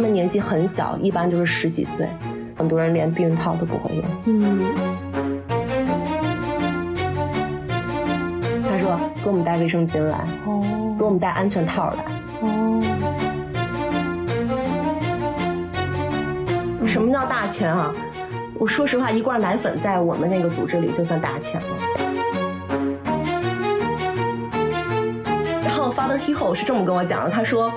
[0.00, 2.08] 他们年纪很小，一般就是十几岁，
[2.56, 4.02] 很多人连避孕套都不会用。
[4.24, 4.72] 嗯，
[8.64, 11.98] 他说给我们带卫生巾来，哦，给我们带安全套来。
[12.40, 12.80] 哦，
[16.86, 17.94] 什么叫大钱啊？
[18.58, 21.66] 我说实话，一罐奶粉在我们那个组织里就算大钱了。
[25.62, 27.70] 然后 Father Hiho 是这么跟我讲的，他说，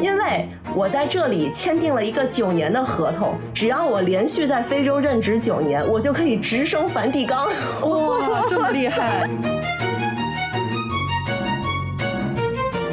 [0.00, 7.46] 因为我在这里签订了一个九年的合同，只要我连续在非洲任职九年，我就可以直升梵蒂冈。
[7.82, 9.28] 哇，这么厉害！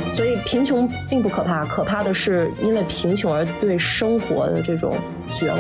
[0.08, 4.96] 所以贫穷并不可怕，可怕的是因为贫穷而对生活的这种
[5.32, 5.60] 绝望。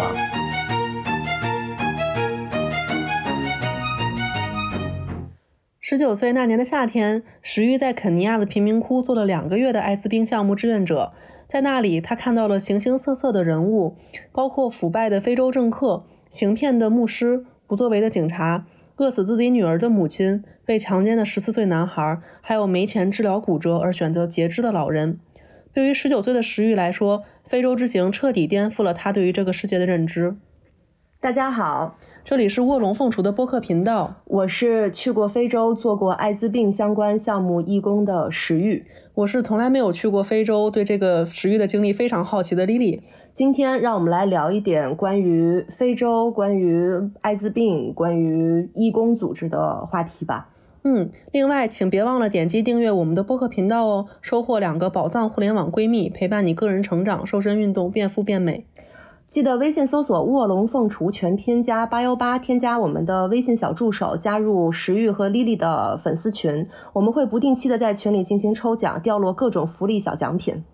[5.79, 11.11] 十九岁那年的夏天，石玉在肯尼亚的贫民窟做了两个月的艾滋病项目志愿者。
[11.51, 13.97] 在那里，他看到了形形色色的人物，
[14.31, 25.19] 包括腐败的非洲政客、行骗的牧师、不作为的警察、饿死自己女儿的母亲、被强奸的十四岁男孩，还有没钱治疗骨折而选择截肢的老人。
[25.73, 30.37] 对于十九岁的石玉来说，非洲之行彻底颠覆了他对于这个世界的认知。
[31.19, 38.85] 大家好，这里是卧龙凤雏的播客频道，我是去过非洲做过艾滋病相关项目义工的石玉。
[39.15, 43.01] 我是从来没有去过非洲，对这个石玉的经历非常好奇的 Lily。
[43.33, 50.49] 今天让我们来聊一点关于非洲、关于艾滋病、关于义工组织的话题吧。
[50.83, 58.65] 嗯，另外，请别忘了点击订阅我们的播客频道哦，收获两个宝藏互联网闺蜜，陪伴你个人成长、瘦身运动、变富变美。
[59.31, 70.65] 记得微信搜索“卧龙凤雏”全拼加八幺八，添加我们的微信小助手，加入石玉和 Lily 的粉丝群，我们会不定期的在群里进行抽奖，掉落各种福利小奖品。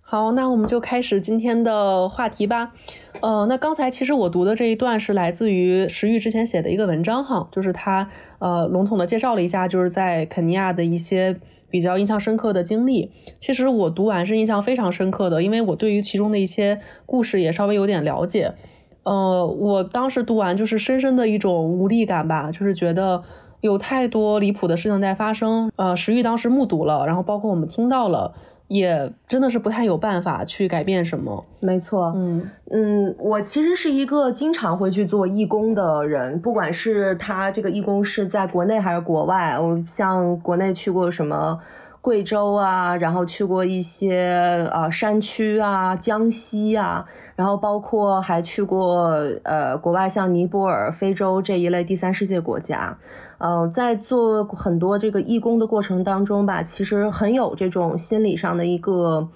[0.00, 2.72] 好，那我们就开始今天的话题吧。
[3.20, 8.08] 呃，那刚才其实我读的这一段是来自于石玉之前写的一个文章哈，就是他
[8.38, 11.40] 呃笼统的介绍了一下，就是在肯尼亚的一些
[11.70, 13.10] 比较印象深刻的经历。
[13.38, 18.54] 其实我读完是印象非常深刻的，因为我对于其中的一些故事也稍微有点了解。
[19.04, 23.22] 呃，我当时读完就是深深的一种无力感吧，就是觉得
[23.60, 25.70] 有太多离谱的事情在发生。
[25.76, 28.34] 呃，石玉当时目睹了，然后包括我们听到了。
[28.68, 31.44] 也真的是不太有办法去改变什么。
[31.60, 41.58] 没错，嗯嗯，我其实是一个经常会去做义工的人，不管是他这个义工是在国内还是国外，我像国内去过什么
[42.00, 49.14] 贵州啊，然后去过一些啊山区啊，江西啊，然后包括还去过
[49.44, 52.98] 呃国外像尼泊尔、非洲这一类第三世界国家。
[53.38, 59.28] 呃，在做很多这个义工的过程当中吧，其实很有这种心理上的一个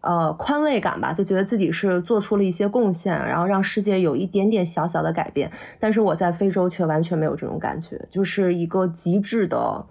[0.00, 5.50] 呃宽慰感吧，就觉得自己是做出了一些贡献，然后让世界有一点点小小的改变。
[5.80, 9.84] 但是我在非洲却完全没有这种感觉，就是一个极致的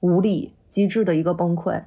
[0.00, 1.82] 无力，极致的一个崩溃。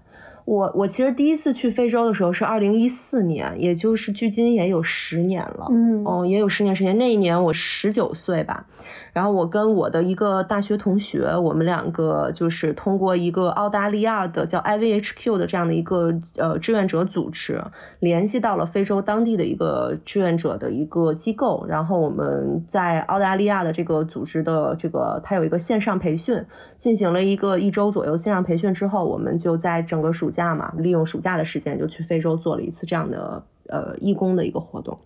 [0.46, 6.98] 我我其实第一次去非洲的时候是二零一四年，也就是距今也有十年了，嗯，哦，也有十年时间。
[6.98, 8.66] 那一年我十九岁吧。
[9.14, 17.62] 然后我跟我的一个大学同学，我们两个就是通过一个澳大利亚的叫 IVHQ 的这样的一个呃志愿者组织，
[18.00, 21.66] 联系到了非洲当地的一个志愿者的一个机构。
[21.68, 26.46] 然后我们在澳大利亚的这个组织的这个，它有一个线上培训，
[26.78, 34.98] 进行了一个一周左右线上培训之后，我们就在整个暑假嘛，利用暑假的时间就去非洲做了一次这样的呃义工的一个活动。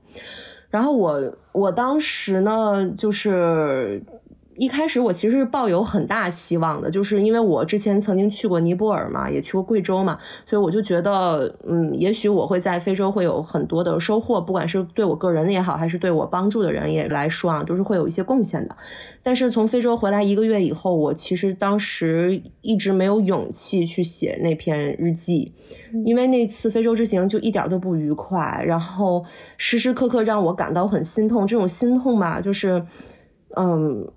[0.69, 4.03] 然后我我当时呢，就是
[4.57, 18.77] 一开始我其实是抱有很大希望的，就是因为我之前曾经去过尼泊尔嘛，也去过贵州嘛，所以我就觉得，嗯，也许我会在非洲会有很多的收获，不管是对我个人也好，还是对我帮助的人也来说啊，都是会有一些贡献的。
[19.23, 25.53] 但是从非洲回来一个月以后，我其实当时一直没有勇气去写那篇日记，
[26.05, 29.25] 因为那次非洲之行就一点都不愉快，然后
[29.57, 31.45] 时时刻刻让我感到很心痛。
[31.45, 32.85] 这种心痛吧，就是，
[33.57, 34.07] 嗯。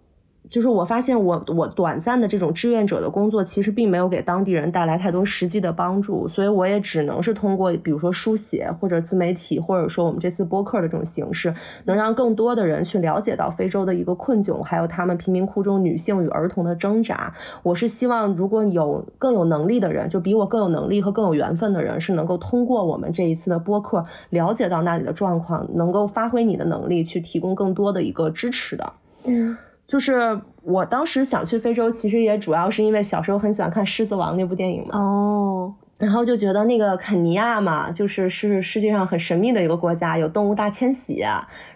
[0.51, 11.55] 就是我发现，我我短暂的这种志愿者的工作，其实并没有给当地人带来太多实际的帮助，所以我也只能是通过，比如说书写或者自媒体，或者说我们这次播客的这种形式，
[11.85, 17.35] 能让更多的人去了解到非洲的一个困窘，还有他们贫民窟中女性与儿童的挣扎。
[17.63, 28.93] 我是希望，如果有更有能力的人，就比我更有能力和更有缘分的人，是能够通过我们这一次的播客了解到那里的状况，能够发挥你的能力去提供更多的一个支持的。
[29.25, 29.57] 嗯。
[29.89, 34.99] 就是我当时想去非洲，其实也主要是因为小时候很喜欢看《狮子王》那部电影嘛。
[34.99, 41.25] 哦，然后就觉得那个肯尼亚嘛，就是是世界上很神秘的一个国家，有动物大迁徙，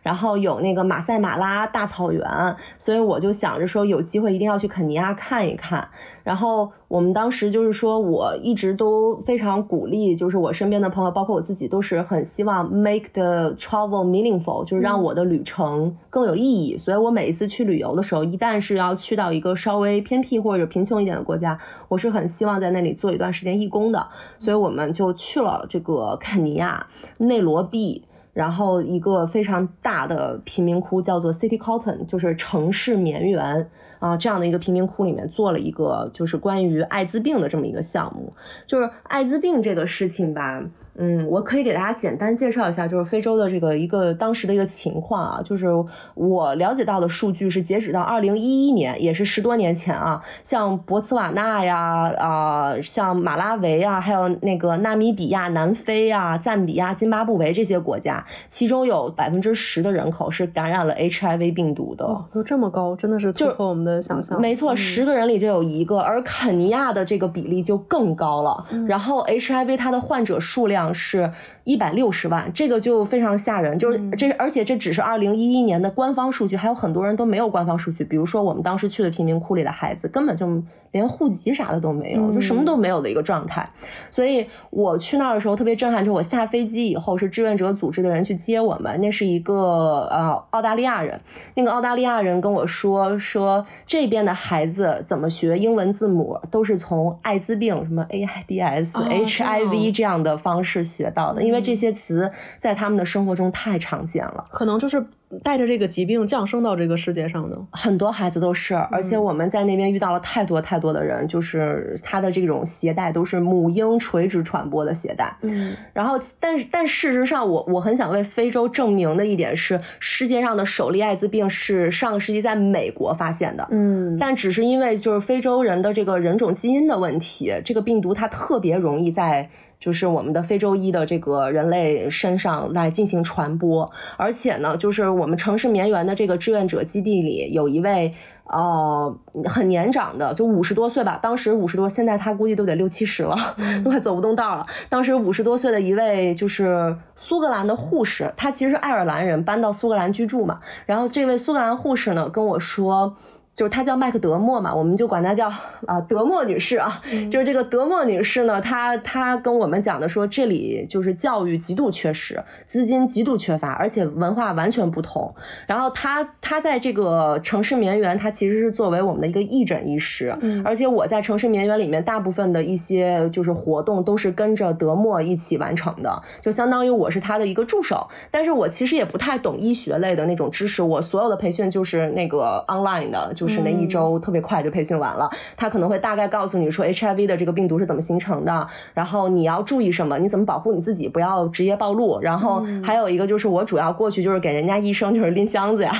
[0.02, 5.88] 然后有那个马赛马拉大草原，所以我就想着说有机会一定要去肯尼亚看一看。
[6.24, 16.78] 然后我们当时就是说，我一直都非常鼓励，就是我身边的朋友，包括我自己，都是很希望 make the travel meaningful，就是让我的旅程更有意义。
[16.78, 21.58] 所以我每一次去旅游的时候，一旦是要去到一个稍微偏僻或者贫穷一点的国家，
[21.88, 24.06] 我是很希望在那里做一段时间义工的。
[24.38, 26.86] 所以我们就去了这个肯尼亚
[27.18, 33.68] 内罗毕，然后一个非常大的贫民窟叫做 City Cotton，就是城市棉园
[33.98, 38.32] 啊，这样的一个贫民窟里面做了一个就是关于艾滋病的这么一个项目。
[38.66, 40.64] 就是艾滋病这个事情吧。
[40.94, 45.68] 嗯，我可以给大家简单介绍一下，就是非洲的这个一个当时的一个情况啊，就是
[46.14, 62.04] 我了解到的数据是，截止到二零一一年，也是十多年前啊，像博茨瓦纳呀，啊，像马拉维啊，还有那个纳米比亚、南非啊、赞比亚、津巴布韦这些国家，其中有百分之十的人口是感染了 HIV 病毒的，
[62.34, 64.38] 有这么高，真的是突破我们的想象。
[64.38, 68.66] 没错，十个人里就有一个，而肯尼亚的这个比例就更高了。
[68.86, 70.81] 然后 HIV 它的患者数量。
[70.90, 71.30] 是
[71.64, 73.78] 一百六十万，这个就非常吓人。
[73.78, 78.02] 就是这，而且这只是二零一一年的官方数据，还有很多人都没有官方数据。
[78.02, 80.62] 比如说，我们当时去的贫民窟里的孩子，根本就。
[80.92, 83.66] 连户籍啥的都没有，就什么都没有的一个状态。
[84.10, 91.18] 所以我去那儿的时候特别震撼，就是我下飞机以后是志愿者组织的人去接我们，那是一个呃澳大利亚人。
[91.54, 105.04] 那个澳大利亚人跟我说说这边的孩子怎么学英文字母，都是从艾滋病什么 AIDS、HIV 这样的方式学到的，因为这些词在他们的生活中太常见了，可能就是。
[105.42, 115.34] 带着这个疾病降生到这个世界上的很多孩子都是，而且我们在那边遇到了太多太多的人，就是他的这种携带都是母婴垂直传播的携带。
[115.40, 123.66] 嗯，然后但是但事实上，我我很想为非洲证明的一点是，世界上的首例艾滋病是上个世纪在美国发现的。
[123.70, 129.48] 嗯，但只是因为就是非洲人的这个人种基因的问题，这个病毒它特别容易在。
[129.82, 138.14] 就是我们的非洲裔的这个人类身上来进行传播，而且呢，就是我们城市绵园的这个志愿者基地里有一位
[138.44, 143.36] 呃很年长的，就五十多岁吧，当时五十多，现在他估计都得六七十了，
[143.84, 144.64] 都快走不动道了。
[144.88, 150.60] 当时五十多岁的一位就是苏格兰的护士，他其实是爱尔兰人，搬到苏格兰居住嘛。
[150.86, 153.16] 然后这位苏格兰护士呢跟我说。
[153.54, 155.46] 就是她叫麦克德莫嘛，我们就管她叫
[155.86, 157.02] 啊德莫女士啊。
[157.30, 165.34] 就是这个德莫女士呢，她她跟我们讲的说，这里就是教育极度缺失，资金极度缺乏，而且文化完全不同。
[165.66, 170.34] 然后她她在这个城市绵园，她其实是作为我们的一个义诊医师。
[170.40, 170.62] 嗯。
[170.64, 178.08] 而且我在城市绵园里面，大部分的一些就是活动都是跟着德莫一起完成的，就相当于我是她的一个助手。
[178.30, 183.34] 但是我其实也不太懂医学类的那种知识，我所有的培训就是那个 online 的。
[183.42, 192.20] 就是那一周特别快就培训完了，他可能会大概告诉你说 HIV 的这个病毒是怎么形成的，然后你要注意什么，你怎么保护你自己，不要职业暴露。
[192.20, 195.90] 然后还有一个就是我主要过去就是给人家医生就是拎箱子呀，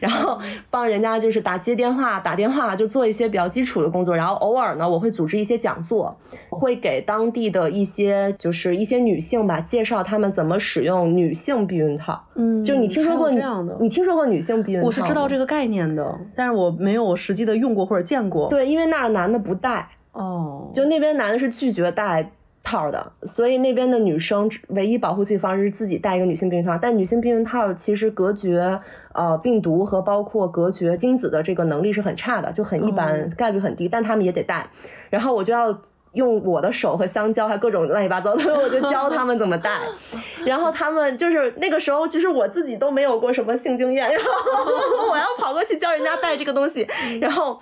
[0.00, 0.40] 然后
[0.70, 4.16] 帮人家就是打接电话、打电话，就做一些比较基础的工作。
[4.16, 6.16] 然后偶尔呢，我会组织一些讲座，
[6.48, 12.20] 会给当地的一些就是一些女性吧介绍她们怎么使用女性避孕套。
[12.34, 13.76] 嗯，就你听说过这样的？
[13.80, 14.86] 你听说过女性避孕套？
[14.86, 16.74] 我是知道这个概念的，但是我。
[16.78, 22.30] 没有实际的用过或者见过，对，因为那儿男的不戴哦，就那边男的是拒绝戴
[22.62, 26.78] 套的，所以那边的女生唯一保护自己方式是自己戴一个女性避孕套。
[26.80, 28.78] 但女性避孕套其实隔绝
[29.12, 34.66] 呃病毒和包括隔绝精子的这个能力是很差的，就很一般，概率很低，但他们也得戴。
[35.10, 35.78] 然后我就要。
[36.12, 39.80] 用我的手和香蕉，还各种乱七八糟的， 我就教他们怎么戴。
[40.44, 44.30] 然后他们就是那个时候，其实我自己都没有过什么性经验，然后
[45.10, 46.86] 我要跑过去教人家戴这个东西，
[47.20, 47.60] 然后。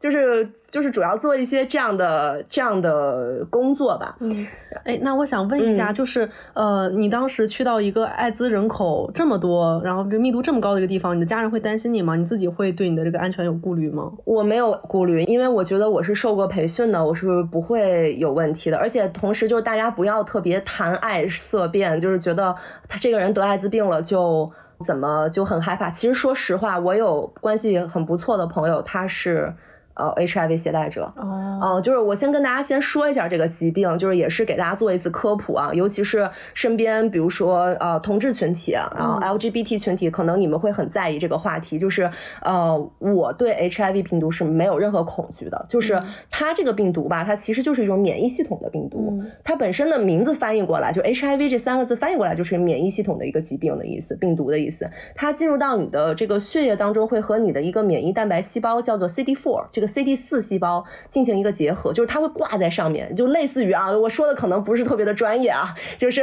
[0.00, 4.16] 就是就是主要做一些这样的这样的工作吧。
[4.20, 4.46] 嗯，
[4.84, 12.14] 哎，那我想问一下，就是呃，你当时去到一个艾滋人口这么多，然后这密度这么高的一个地方，你的家人会担心你吗？
[12.14, 14.12] 你自己会对你的这个安全有顾虑吗？
[14.24, 18.76] 我没有顾虑，因为我觉得我是受过培训的，我是不会有问题的。
[18.78, 22.54] 而且同时就是大家不要特别谈爱色变，就是觉得
[22.88, 24.48] 他这个人得艾滋病了就
[24.84, 25.90] 怎么就很害怕。
[25.90, 29.52] 其实说实话，我有关系很不错的朋友，他是。
[29.98, 42.08] 呃，HIV 携带者，哦，嗯，就是我先跟大家先说一下这个疾病，就是也是给大家做一次科普啊，尤其是身边比如说呃同志群体，然后 LGBT 群体，可能你们会很在意这个话题，就是
[42.42, 46.00] 呃我对 HIV 病毒是没有任何恐惧的，就是
[46.30, 59.87] 它这个病毒吧，它其实就是一种免疫系统的病毒，它本身的名字翻译过来就 HIV 这三个字翻译过来就是免疫系统的一个疾病的意思，病毒的意思，它进入到你的这个血液当中会和你的一个免疫蛋白细胞叫做 CD4 这个。
[59.88, 66.22] CD 四细胞进行一个结合，就是它会挂在上面，就类似于啊，我说的可能不是特别的专业啊，就是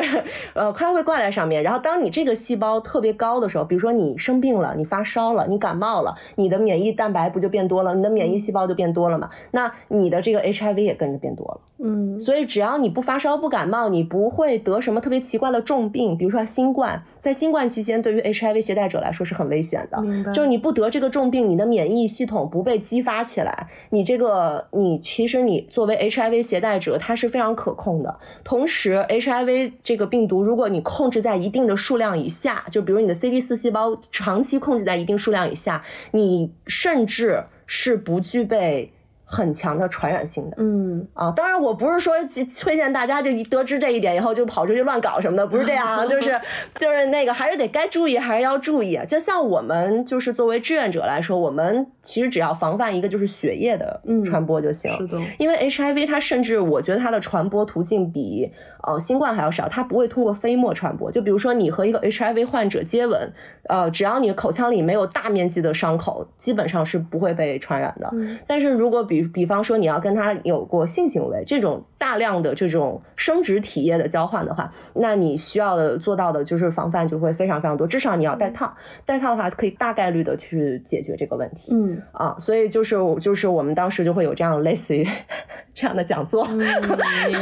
[0.54, 1.64] 呃，它会挂在上面。
[1.64, 7.96] 然后当你这个细胞特别高的时候，比如说你生病了，你发烧了，你感冒了，你的免疫蛋白不就变多了？
[7.96, 9.30] 你的免疫细胞就变多了嘛？
[9.52, 11.60] 那你的这个 HIV 也跟着变多了。
[11.78, 20.02] 嗯，所以只要你不发烧不感冒，你不会得什么特别奇怪的重病，比如说新冠，在新冠期间对于 HIV 携带者来说是很危险的。
[20.32, 23.55] 就是你不得这个重病，你的免疫系统不被激发起来。
[23.90, 28.20] 你这个，你其实你作为 HIV 携带者，它是非常可控的。
[28.44, 38.92] 同时，HIV 这个病毒，如果你控制在一定的数量以下，就比如你的 CD 四细胞长期控制在一定数量以下，你甚至是不具备。
[39.28, 42.14] 很强的传染性的，嗯啊，当然我不是说
[42.62, 46.40] 推荐大家就得知这一点以后就跑出去乱搞什么的，不是这样， 就是
[46.78, 49.00] 就是那个还是得该注意还是要注意。
[49.08, 54.96] 就像我们就是作为志愿者来说，我们其实只要防范一个就是血液的传播就行。
[54.98, 58.52] 是的，因为 HIV 它甚至我觉得它的传播途径比
[58.84, 61.12] 呃新冠还要少，它不会通过飞沫传播。
[61.12, 63.34] 就比如说你和一个 HIV 患者接吻，
[63.68, 68.14] 呃，只要你口腔里没有大面积的伤口，基本上是不会被传染的。
[68.46, 81.76] 但是如果比比比方说你要跟他有过性行为，这种大量的这种生殖体液的交换的话，那你需要的做到的就是防范就会非常非常多，至少你要戴套，戴套的话可以大概率的去解决这个问题。
[81.76, 85.08] 嗯啊，所以就是就是我们当时就会有这样类似于
[85.76, 86.44] 这样的讲座。
[86.48, 86.66] 明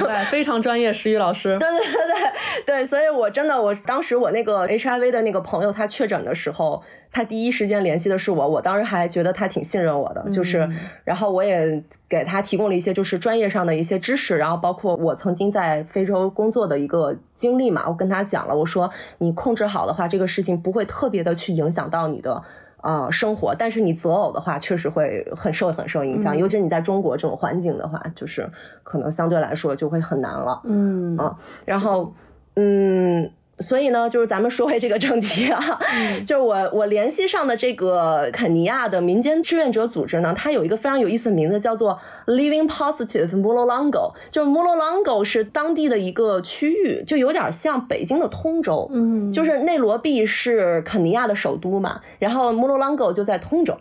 [0.05, 1.57] 白，非常专业，石宇老师。
[1.59, 6.83] 对对对对对，所以我真的我当时我那个 HIV 的那个朋友他确诊的时候。
[7.13, 10.67] 他第一时间联系的是我，我当时还觉得他挺信任我的，就是，
[11.03, 18.89] 然后我也给他提供了一些就是专业上的一些知识，然后包括我曾经在非洲工作的一个经历嘛，我跟他讲了，我说
[19.19, 22.41] 你控制好的话，这个事情不会特别的去影响到你的
[22.81, 28.49] 呃生活，但是你择偶的话，确实会很受很受影响，尤其是你在中国这种环境的话，就是
[28.81, 32.11] 可能相对来说就会很难了，嗯啊，然后
[32.55, 33.29] 嗯。
[33.59, 35.79] 所以呢，就是咱们说回这个正题啊，
[36.25, 44.13] 就是我我联系上的这个肯尼亚的民间志愿者组织呢，它有一个非常有意思的名字，叫做 Living Positive Mulolongo。
[44.31, 48.89] 就是 Mulolongo 是当地的一个区域，就有点像北京的通州。
[48.91, 53.77] 嗯，就是内罗毕是肯尼亚的首都嘛，然后 Mulolongo 就在通州，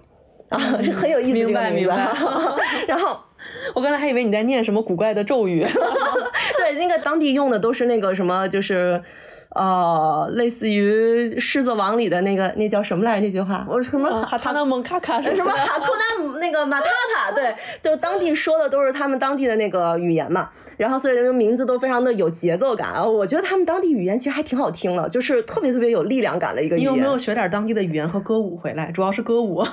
[0.51, 1.95] 啊，是很有意思的名字。
[2.87, 3.19] 然后
[3.75, 5.65] 我刚才还以为你在念什么古怪的咒语，
[6.59, 9.03] 对，那个当地用的都是那个什么，就是。
[9.55, 13.27] 呃，类似于《狮子王》里的那个，那叫什么来着？
[13.27, 20.51] 那句话，我什么哈塔纳蒙卡卡什么哈库纳那个马塔塔，对，就是当地说的都是他们当地的那个语言嘛。
[20.83, 26.93] 然后所以那个名字都非常的有节奏感啊，我觉得他们当地语言其实还挺好听的，就是特别特别有力量感的一个语言。
[26.93, 28.91] 你有没有学点当地的语言和歌舞回来？
[28.91, 29.63] 主要是歌舞。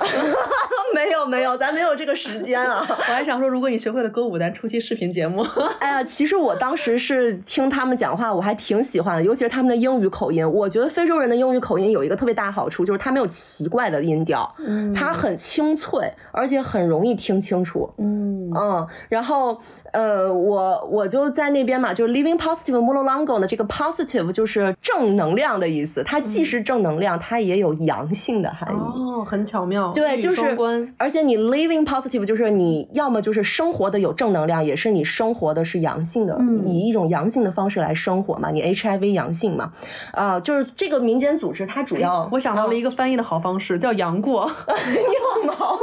[0.92, 2.84] 没有没有，咱没有这个时间啊。
[2.90, 5.40] 我还想说，如果你学会了歌舞，咱出期视频节目。
[5.78, 10.48] 哎呀，其实我当时是听他们讲话，我还挺喜欢的，尤其是他们的英语口音。
[10.50, 14.52] 我觉得非洲人的英语口音有一个特别大好处，就是它没有奇怪的音调，
[14.92, 17.88] 它很清脆，而且很容易听清楚。
[17.98, 19.60] 嗯嗯，然后。
[19.92, 28.78] 呃，我我就在那边嘛，就是 living positive mulolongo 的这个 positive 就是正能量的意思，它既是正能量，它也有阳性的含义。
[28.78, 29.90] 哦，很巧妙。
[29.92, 30.56] 对，就是，
[30.96, 39.72] 而且你 living positive 就是你要么就是生活的有正能量，也是你生活的是阳性的，以一种阳性的方式来生活嘛，你 HIV 阳性嘛，
[40.12, 45.78] 啊，就是这个民间组织它主要，我想到了一个翻译的好方式，叫阳过， 有毛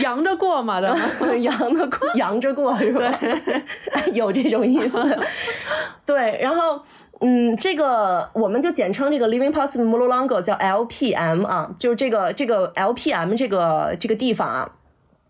[0.00, 0.88] 病， 阳着过嘛的，
[1.38, 2.40] 扬 着过， 扬。
[2.40, 3.18] 着过是吧？
[4.14, 4.98] 有这种意思，
[6.06, 6.38] 对。
[6.40, 6.80] 然后，
[7.20, 14.70] 嗯，这个我们就简称这个 Living Positive Mulolongo 叫 LPM 啊，就是这个这个 LPM 这个这个地方啊。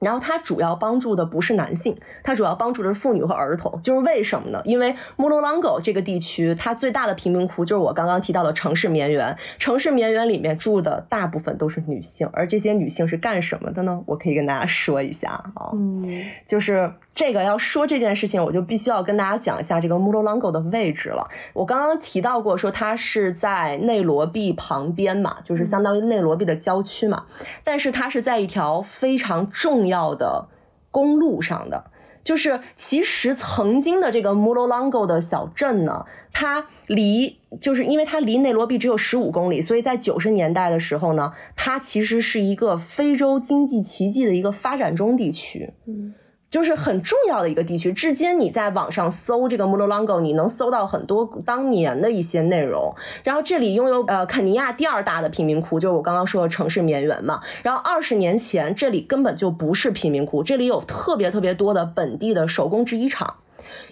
[0.00, 3.80] 然后它主要帮助的不是男性，它主要帮助的是妇女和儿童。
[3.82, 4.60] 就是为什么呢？
[4.64, 9.36] 因为莫罗朗狗这个地区，它最大的贫民窟就是我刚刚提到的城市绵园。
[9.58, 14.02] 城市绵园里面住的大部分都是女性，而这些女性是干什么的呢？
[14.06, 16.92] 我可以跟大家说一下啊，嗯，就是。
[17.12, 21.28] 这个要说这件事情，我就必须要跟大家讲一下这个 Mulolongo 的位置了。
[21.52, 27.24] 我刚刚提到过，说它是在内罗毕旁边嘛，就是相当于内罗毕的郊区嘛。
[27.62, 30.48] 但是它是在一条非常重要要的
[30.90, 31.90] 公路上的。
[32.22, 45.72] 就是其实曾经的这个 Mulolongo 的小镇呢，它离就是因为它离内罗毕只有十五公里，所以在九十年代的时候呢，它其实是一个非洲经济奇迹的一个发展中地区。
[45.86, 46.14] 嗯。
[46.50, 52.92] 就是很重要的一个地区，至今你在网上搜这个 Mulolongo，你能搜到很多当年的一些内容。
[53.22, 57.40] 然后这里拥有呃肯尼亚第二大的贫民窟，就是我刚刚说的城市绵园嘛。
[57.62, 63.34] 然后二十年前这里根本就不是贫民窟，这里有特别特别多的本地的手工制衣厂，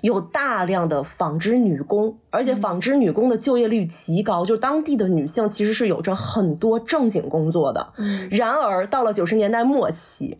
[0.00, 7.92] 有大量的纺织女工，而且纺织女工的就业率极高，就当地的女性其实是有着很多正经工作的。
[8.32, 10.38] 然而到了九十年代末期。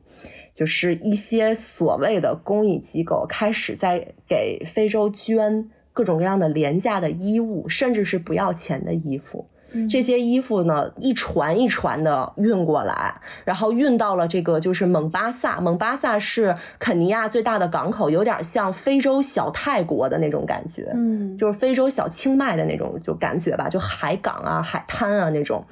[0.59, 9.47] 就是一些所谓的公益机构开始在给非洲捐各种各样的廉价的衣物，甚至是不要钱的衣服。
[9.89, 15.61] 这些衣服呢，一船一船的运过来，然后运到了这个就是蒙巴萨。
[15.61, 25.65] 蒙巴萨是肯尼亚最大的港口，有点像非洲小泰国的那种感觉，嗯，就是非洲小清迈的那种就感觉吧，就海港啊、海滩啊那种，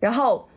[0.00, 0.48] 然后。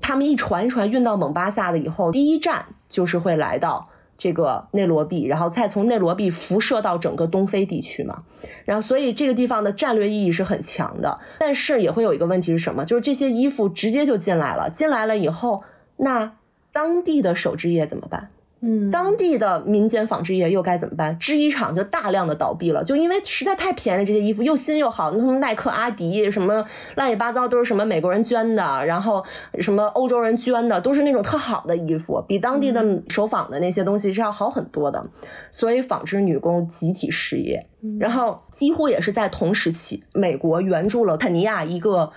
[0.00, 8.24] 他们一船一船运到蒙巴萨了以后，第一站就是会来到这个内罗毕，然后再从内罗毕辐射到整个东非地区嘛。
[8.66, 11.18] 然后，所以这个地方的战略意义是很强的。
[11.38, 12.84] 但是也会有一个问题是什么？
[12.84, 15.62] 就是这些衣服直接就进来了，进来了以后，
[15.96, 16.32] 那
[16.72, 18.28] 当地的手织业怎么办？
[18.62, 21.18] 嗯，当地的民间纺织业又该怎么办？
[21.18, 26.64] 织衣厂就大量的倒闭了，就因为实在太便宜，这些衣服又新又好，那什么耐克、阿迪什么
[26.94, 29.24] 乱七八糟都是什么美国人捐的，然后
[29.60, 35.06] 什么欧洲人捐的，都是那种特好的衣服，比当地的手纺的那些东西是要好很多的，
[35.50, 37.66] 所以纺织女工集体失业，
[37.98, 42.12] 然后几乎也是在同时期，美国援助了肯尼亚一个。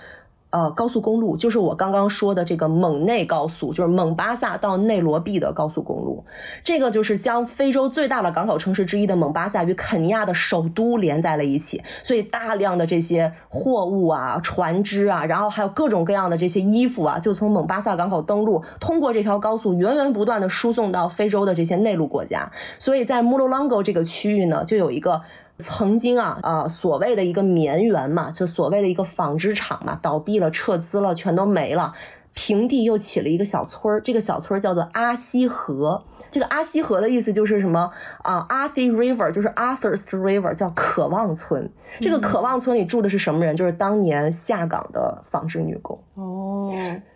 [0.54, 6.24] 呃，高速公路就是我刚刚说的这个蒙内高速，就是蒙巴萨到内罗毕的高速公路。
[6.62, 22.52] 这个就是将非洲最大的港口城市之一的蒙巴萨与肯尼亚的首都连在了一起，所以大量的这些货物啊、船只啊，然后还有各种各样的这些衣服啊，就从蒙巴萨港口登陆，通过这条高速源源不断的输送到非洲的这些内陆国家。
[22.78, 25.22] 所以在穆罗朗戈这个区域呢，就有一个。
[25.58, 31.94] 曾经啊啊，所谓的一个棉园嘛，就所谓的一个纺织厂嘛，倒闭了，撤资了，全都没了。
[32.34, 36.02] 平地又起了一个小村儿，这个小村儿叫做阿西河。
[36.32, 41.70] 这个阿西河的意思就是什么啊？Arthur River 就是 Arthur's River，叫渴望村。
[42.00, 43.54] 这个渴望村里住的是什么人？
[43.54, 46.02] 就是当年下岗的纺织女工。
[46.14, 46.72] 哦。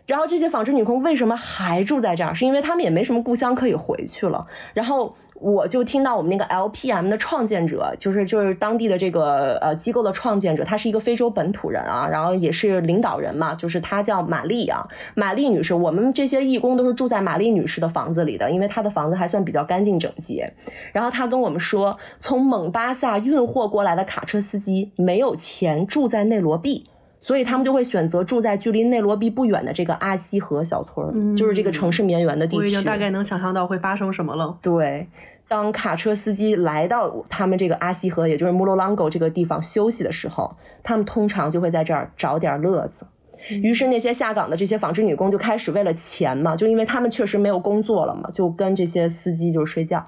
[0.07, 2.33] 然后这些纺织女工为什么还住在这儿？
[2.33, 4.47] 是因为他们也没什么故乡可以回去了。
[4.73, 5.17] 然后。
[5.41, 15.75] 我就听到我们那个 LPM 的创建者，就是就是当地的这个呃机构的创建者，他是一个非洲本土人啊，然后也是领导人嘛，就是他叫玛丽啊，玛丽女士。
[15.75, 20.53] 我们这些义工都是住在玛丽女士的房子里的，因为她的房子还算比较干净整洁。
[20.93, 26.85] 然后他跟我们说，从蒙巴萨运货过来的卡车司机没有钱住在内罗毕。
[27.21, 32.63] 所以他们就会选择住在距离内罗毕不远的这个阿西河小村，就是这个城市绵园的地区。
[32.63, 34.57] 我已经大概能想象到会发生什么了。
[34.63, 35.09] 对，
[35.49, 40.55] 当卡车司机来到他们这个阿西河，也就是穆罗朗戈这个地方休息的时候，
[40.85, 43.05] 他们通常就会在这儿找点乐子。
[43.51, 50.05] 于是那些下岗的这些纺织女工就开始为了钱嘛，就因为他们确实没有工作了嘛，就跟这些司机就是睡觉。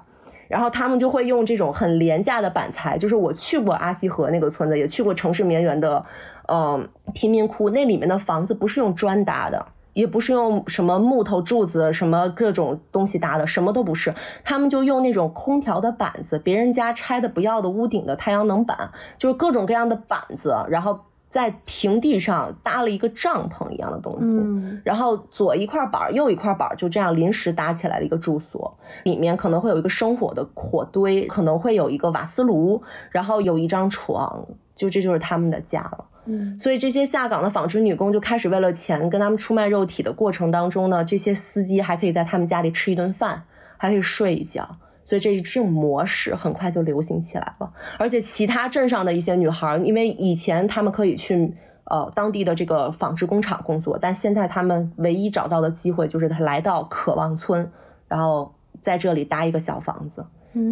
[0.47, 6.05] 然后他们就会用这种很廉价的板材，就是我去过阿西河那个村子，也去过城市绵园的。
[6.53, 14.13] 嗯，贫民窟那里面的房子不是用砖搭的，也不是用什么木头柱子、什么各种东西搭的，什么都不是。
[14.43, 24.41] 他们就用那种空调的板子，别人家拆的不要的屋顶的太阳能板，就是各种各样的板子，然后在平地上搭了一个帐篷一样的东西，
[24.83, 28.75] 然后左一块板，右一块板，就这样临时搭起来的一个住所。
[29.05, 36.05] 里面可能会有一个生火的火堆，可能会有一个瓦斯炉，然后有一张床，就这就是他们的家了。
[36.25, 43.43] 嗯，所以这些下岗的纺织女工就开始为了钱跟他们出卖肉体的过程当中呢，这些司机还可以在他们家里吃一顿饭，
[43.77, 47.71] 还可以睡一觉，所以这这种模式很快就流行起来了。
[47.97, 51.51] 而且其他镇上的一些女孩，因为以前她们可以去
[51.85, 57.71] 呃当地的这个纺织工厂工作，但现在她们唯一找到的机会就是她来到渴望村，
[58.07, 60.23] 然后在这里搭一个小房子。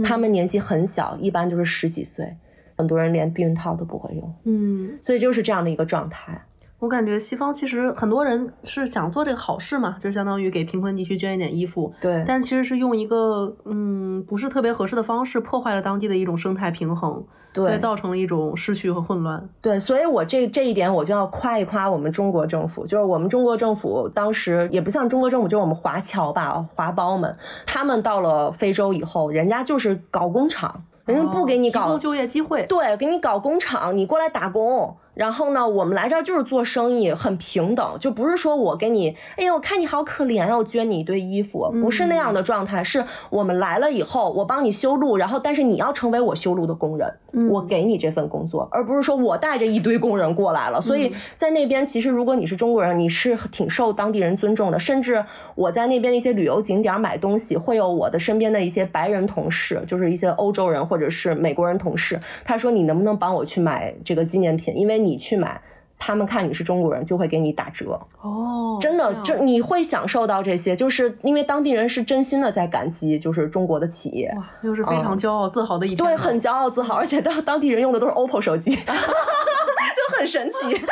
[0.05, 2.35] 她们年纪很小，一般就是十几岁。
[2.79, 6.41] 很多人连避孕套都不会用，嗯，所以就是这样的一个状态。
[6.79, 11.93] 我感觉西方其实很多人是想做这个好事嘛，就相当于给贫困地区捐一点衣服。
[11.99, 19.49] 对，但其实是用一个嗯不是特别合适的方式，破坏了当地的一种生态平衡，对，造成了一种失去和混乱。
[19.59, 27.35] 对，所以我这这一点我就要夸一夸我们中国政府，就是我们中国政府当时也不像中国政府，就是我们华侨吧，华胞们，
[27.67, 34.95] 他们到了非洲以后，人家就是搞工厂，人家不给你搞就业机会，对，给你搞工厂，你过来打工。
[35.19, 42.81] 然后呢，我们来这儿就是做生意，很平等，就不是说我给你，哎呀，我看你好可怜啊，我捐你一堆衣服，不是那样的状态。
[42.81, 47.13] 是我们来了以后，我帮你修路，然后但是你要成为我修路的工人，
[47.49, 50.79] 我给你这份工作，而不是说我带着一堆工人过来了。
[50.79, 54.79] 所以在那边，其实如果你是中国人，你是挺受当地人尊重的。
[54.79, 65.08] 甚至我在那边的一些旅游景点买东西，会有我的身边的一些白人同事，就是一些欧洲人或者是美国人同事，他说你能不能帮我去买这个纪念品，因为你。
[65.09, 65.61] 你去买，
[65.97, 68.77] 他们看你是中国人，就会给你打折哦。
[68.79, 75.97] 真的，这你会享受到这些，就是因为当地人是真心的在感激，就是中国的企业，哇，又是非常骄傲自豪的一天。
[75.97, 80.73] 对，很骄傲自豪，而且当当地人用的都是 OPPO 手机， 就很神奇。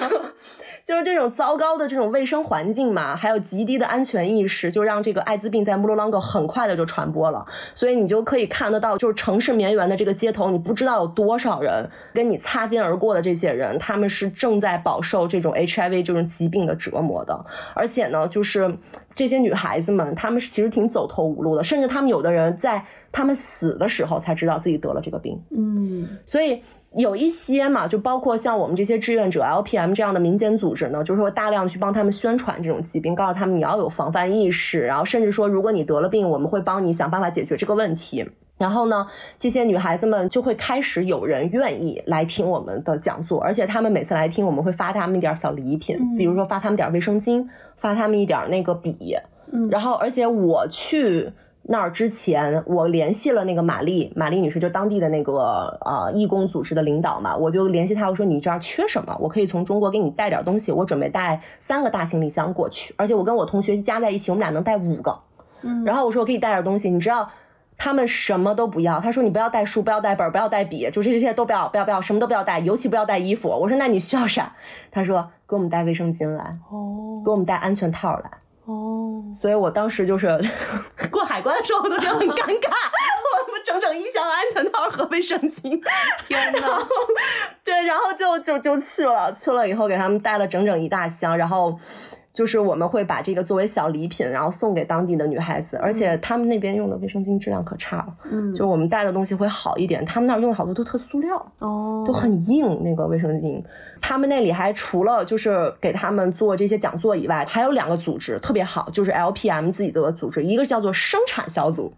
[0.00, 0.16] 然后。
[0.84, 7.46] 就是这种糟糕的这种卫生环境嘛，还有极低的安全意识，就让这个艾滋病在穆罗朗戈很快的就传播了。
[7.74, 17.46] 所以你就可以看得到，就是城市绵延的这个街头，你不知道有多少人跟你擦肩而过的这些人，他们是正在饱受这种 HIV 这种疾病的折磨的。
[17.74, 18.76] 而且呢，就是
[19.14, 25.40] 这些女孩子们，她们其实挺走投无路的，甚至她们有的人在她们死的时候才知道自己得了这个病。
[25.50, 26.62] 嗯，所以。
[26.94, 38.30] 有一些嘛，就包括像我们这些志愿者 LPM 这样的民间组织呢，就是说大量去帮他们宣传这种疾病，告诉他们你要有防范意识，然后甚至说如果你得了病，我们会帮你想办法解决这个问题。
[38.58, 39.06] 然后呢，
[39.38, 49.16] 这些女孩子们就会开始有人愿意来听我们的讲座，而且他们每次来听，我们会发他们一点小礼品，比如说发他们点卫生巾，发他们一点那个笔，
[49.70, 51.32] 然后而且我去。
[51.64, 65.20] 那儿之前，我联系了那个玛丽，玛丽女士就当地的那个呃义工组织的领导嘛，我就联系她，我说你这儿缺什么，我可以从中国给你带点东西，我准备带三个大行李箱过去，而且我跟我同学加在一起，我们俩能带五个。
[65.62, 67.30] 嗯，然后我说我可以带点东西，你知道
[67.78, 73.48] 他们什么都不要，他说你不要带书，不要带本，不要带笔，就是这些都不要，不要不要，什么都不要带，尤其不要带衣服。
[73.48, 74.52] 我说那你需要啥？
[74.90, 78.30] 他说给我们带卫生巾来，哦，给我们带安全套来。
[78.72, 80.26] 哦，所以我当时就是
[81.12, 82.70] 过海关的时候，我都觉得很尴尬。
[83.46, 85.80] 我们整整一箱安全套和卫生巾，
[86.26, 86.86] 天呐！
[87.64, 91.78] 对，然后就就就去了，去了以后给他们带了整整一大箱，然后。
[92.32, 103.62] 就是我们会把这个作为小礼品，然后送给当地的女孩子，而且他们那边用的卫生巾质量可差了，嗯，就我们带的东西会好一点，他们那儿用的好多都特塑料，哦，都很硬那个卫生巾。
[104.00, 111.92] 他们那里还除了就是给他们做这些讲座以外，还有两个组织特别好，就是 LPM 自己的组织，一个叫做生产小组。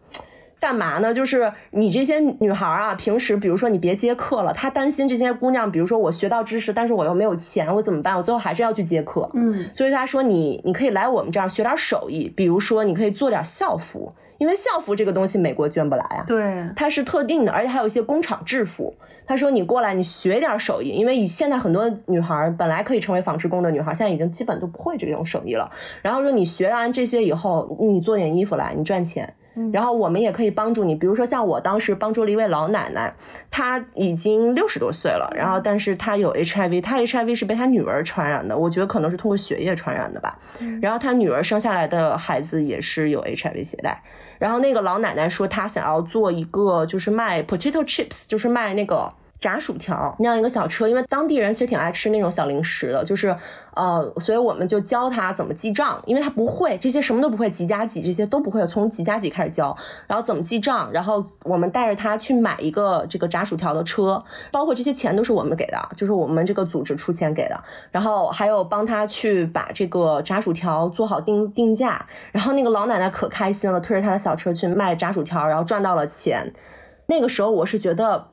[0.64, 1.12] 干嘛呢？
[1.12, 8.16] 就是你这些女孩啊，平时比如说你别接课了，她担心这些姑娘，比如说我学到知识，但是我又没有钱，我怎么办？
[8.16, 9.31] 我最后还是要去接课。
[9.35, 16.24] 嗯，所以她说你你可以来我们这儿学点手艺，比如说你可以做点校服，因为校服这个东西美国捐不来啊。
[16.27, 18.94] 对，它是特定的，而且还有一些工厂制服。
[19.27, 25.70] 他说你过来，你学点手艺，因为以现在很多女孩本来可以成为纺织工的女孩，现在已经基本都不会这种手艺了。
[26.00, 29.35] 然后说你学完这些以后，你做点衣服来，你赚钱。
[29.72, 33.12] 然后我们也可以帮助你，比如说像我当时帮助了一位老奶奶，
[33.50, 40.38] 她已经六十多岁了，然后但是她有 HIV，她 HIV 是被她女儿传染的，我觉得可能是通过血液传染的吧。
[40.82, 44.02] 然后她女儿生下来的孩子也是有 HIV 携带。
[44.38, 49.12] 然后那个老奶奶说她想要做一个就是卖 potato chips，就是卖那个。
[49.44, 50.16] 炸薯条。
[50.18, 53.37] 那样一个小车，因为当地人其实挺爱吃那种小零食的，就是
[53.74, 59.76] 呃，所以我们就教他怎么记账，因为他不会这些什么都不会，几加几这些都不会，从几加几开始教，
[60.07, 76.52] 然后怎么记账，然后我们带着他去买一个这个炸薯条的车，包括这些钱都是我们给的，就是我们这个组织出钱给的，然后还有帮他去把这个炸薯条做好定定价，然后那个老奶奶可开心了，推着他的小车去卖炸薯条，然后赚到了钱，
[77.07, 78.28] 那个时候我是觉得。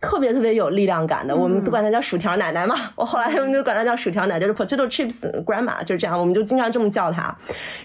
[0.00, 2.76] 特别特别有力量感的，我们都管她叫薯条奶奶嘛。
[2.94, 7.36] 我后来我们就管她叫薯条奶，就是 potato chips grandma，就是这样，我们就经常这么叫她。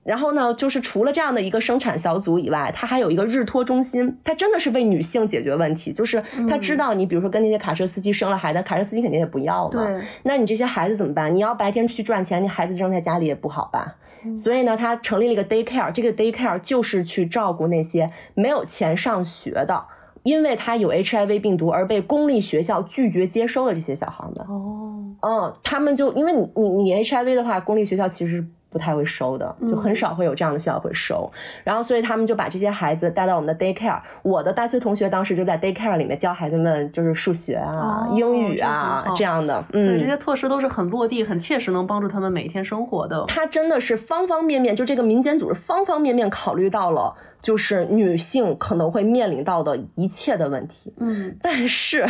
[0.04, 5.91] 然后呢，就是除了这样的一个生产小组以外，她还有一个日托中心，她真的是为女性解决问题。
[5.91, 9.84] 就是她知道你，比如说跟那些卡车司机生了孩子，卡车司机肯定也不要嘛。
[9.84, 10.02] 对。
[10.21, 11.34] 那你这些孩子怎么办？
[11.34, 13.95] 你要白天出去赚钱，你孩子扔在家里也不好吧？
[14.38, 19.84] 所以呢，她成立了一个 day care，这个 day care 就是去照顾那些没有钱上学的。
[20.24, 24.46] 因为他有 HIV 病毒而被公立学校拒绝接收的这些小孩们。
[24.48, 31.32] 哦，嗯，他们就因为你你你 HIV 的话，公立学校其实不太会收的，就很少会有这样的学校会收。
[31.64, 34.02] 然后所以他们就把这些孩子带到我们的 daycare。
[34.24, 39.64] 我的大学同学当时就在 daycare 里面教孩子们就是数学啊、哦英语啊这样的。
[39.72, 43.24] 对，这嗯，些措施都是很落地、很切实，能帮助他们每一天生活的。
[43.28, 50.92] 他真的是方方面面，就这个民间组织方方面面考虑到了，就是女性可能会面临到的一切的问题。
[50.98, 52.08] 嗯，但是，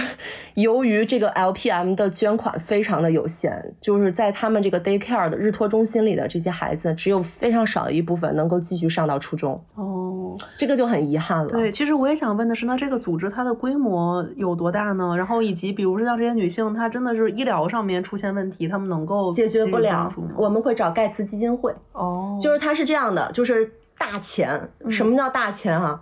[0.53, 11.49] 由于这个 LPM 的捐款非常的有限，就是在他们这个 daycare 的日托中心里的这些孩子，只有非常少的一部分能够继续上到初中，哦，这个就很遗憾了。
[11.49, 15.17] 对，其实我也想问的是，那这个组织它的规模有多大呢？
[15.17, 24.69] 然后以及，比如说像这些女性，她真的是医疗上面出现问题，她们能够解决不了，我们会找盖茨基金会，哦，就是它是这样的，就是大钱。
[24.89, 25.99] 什么叫大钱啊？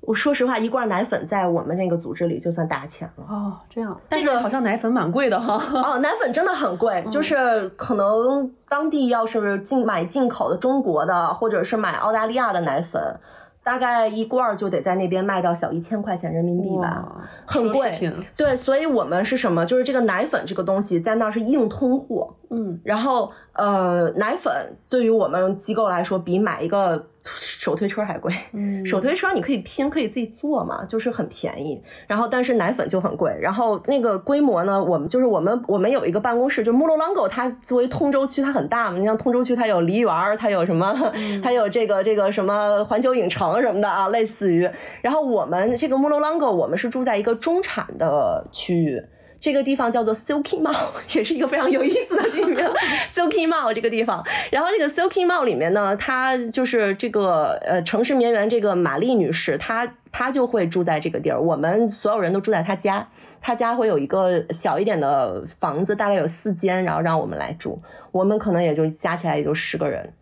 [0.00, 3.24] 我说实话，一罐奶粉在我们那个组织里就算大钱了。
[3.28, 5.60] 哦这样，这个好像奶粉蛮贵的哈。
[5.82, 13.18] 哦， 奶粉真的很贵，就是可能当地要是进买进口的中国的，或者是买澳大利亚的奶粉，
[13.64, 17.28] 大概一罐儿就得在那边卖到小一千块钱人民币吧。
[17.44, 17.98] 很贵
[18.36, 19.66] 对，所以我们是什么？
[19.66, 24.52] 就是这个奶粉这个东西在那儿是硬通货，嗯，然后呃，奶粉
[24.88, 28.32] 对于我们机构来说，比买一个手推车还贵。
[28.52, 31.82] 嗯手推车你可以拼，可以自己做嘛，就是很便宜。
[32.06, 33.34] 然后但是奶粉就很贵。
[33.40, 40.94] 然后那个规模呢，我们就是我们我们有一个办公室，就 m u l o l a n g o 它作为通州区它很大嘛，你像通州区它有梨园儿，它有什么，
[41.42, 44.70] 还有这个这个什么环球影城什么的啊，类似于。
[45.00, 49.02] 然后我们这个 Mulongo，我们是住在一个中产的区域。
[49.38, 52.56] 这个地方叫做 Silky Mall， 也是一个非常有意思的地名。
[53.14, 63.08] Silky Mall 这个地方，然后这个 Silky Mall 里面呢，它就是这个呃城市绵园这个玛丽女士，她她就会住在这个地儿，我们所有人都住在她家。
[63.40, 67.80] 她家会有一个小一点的房子，大概有四间，然后让我们来住。
[68.10, 70.12] 我们可能也就加起来也就十个人，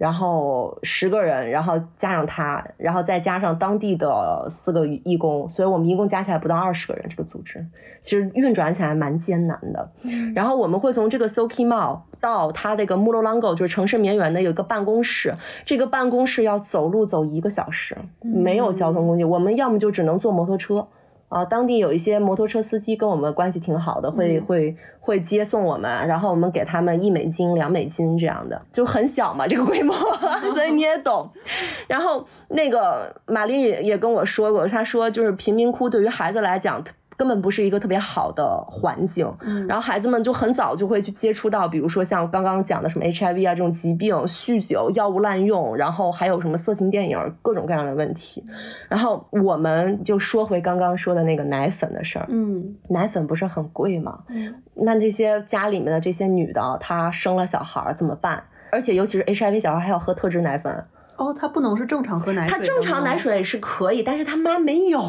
[0.00, 7.04] 然后十个人，然后加上他，然后再加上当地的四个义工，所以我们一共加起来不到二十个人。
[7.06, 7.62] 这个组织
[8.00, 9.92] 其实运转起来蛮艰难的。
[10.34, 15.34] 然后我们会从这个 Soki Mall 到它那个 m u l o l a n g o 就是城市绵园的有一个办公室，
[15.66, 20.88] 这个办公室要走路走一个小时，没有交通工具，我们要么就只能坐摩托车。
[21.30, 29.94] 啊，当地有一些摩托车司机跟我们关系挺好的，会嗯会会接送我们，然后我们给他们一美金、两美金这样的，就很小嘛，这个规模，
[30.52, 31.30] 所以你也懂。
[31.88, 36.84] 然后那个玛丽也也跟我说过，她说就是贫民窟对于孩子来讲。
[37.20, 48.42] 根本不是一个特别好的环境，嗯然后孩子们就很早就会去接触到，比如说像刚刚讲的什么 HIV 啊这种疾病、酗酒、药物滥用，然后还有什么色情电影，各种各样的问题。
[48.88, 54.20] 然后我们就说回刚刚说的那个奶粉的事儿，嗯奶粉不是很贵吗？
[54.28, 58.42] 嗯那这些家里面的这些女的，她生了小孩儿怎么办？
[58.72, 60.82] 而且尤其是 HIV 小孩还要喝特制奶粉，
[61.20, 65.00] 哦，他不能是正常喝奶水的吗，她正常奶水是可以，但是他妈没有，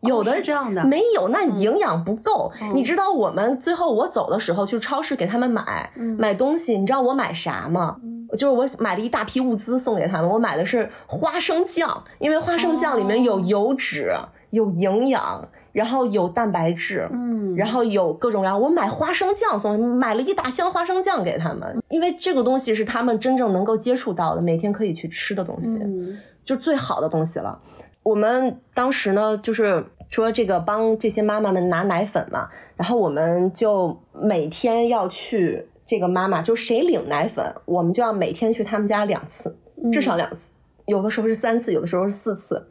[0.00, 2.50] 有的是这样的没有，那营养不够。
[2.60, 7.96] 嗯你知道我们最后我走的时候去超市给他们买、嗯买东西，你知道我买啥吗？
[8.32, 14.10] 就是我买了一大批物资送给他们，我买的是花生酱，因为花生酱里面有哦油脂、
[14.52, 17.06] 有营养，然后有蛋白质。
[17.12, 25.80] 嗯，然后有各种各样，我买花生酱送，买了一大箱花生酱给他们，因为这个东西是他们真正能够接触到的，每天可以去吃的东西。
[25.82, 27.60] 嗯就最好的东西了。
[28.02, 39.56] 我们当时呢，就是说这个帮这些妈妈们拿奶粉嘛，然后我们就每天要去这个妈妈，就谁领奶粉，我们就要每天去他们家两次，
[39.92, 40.50] 至少两次，
[40.86, 42.66] 有的时候是三次，有的时候是四次，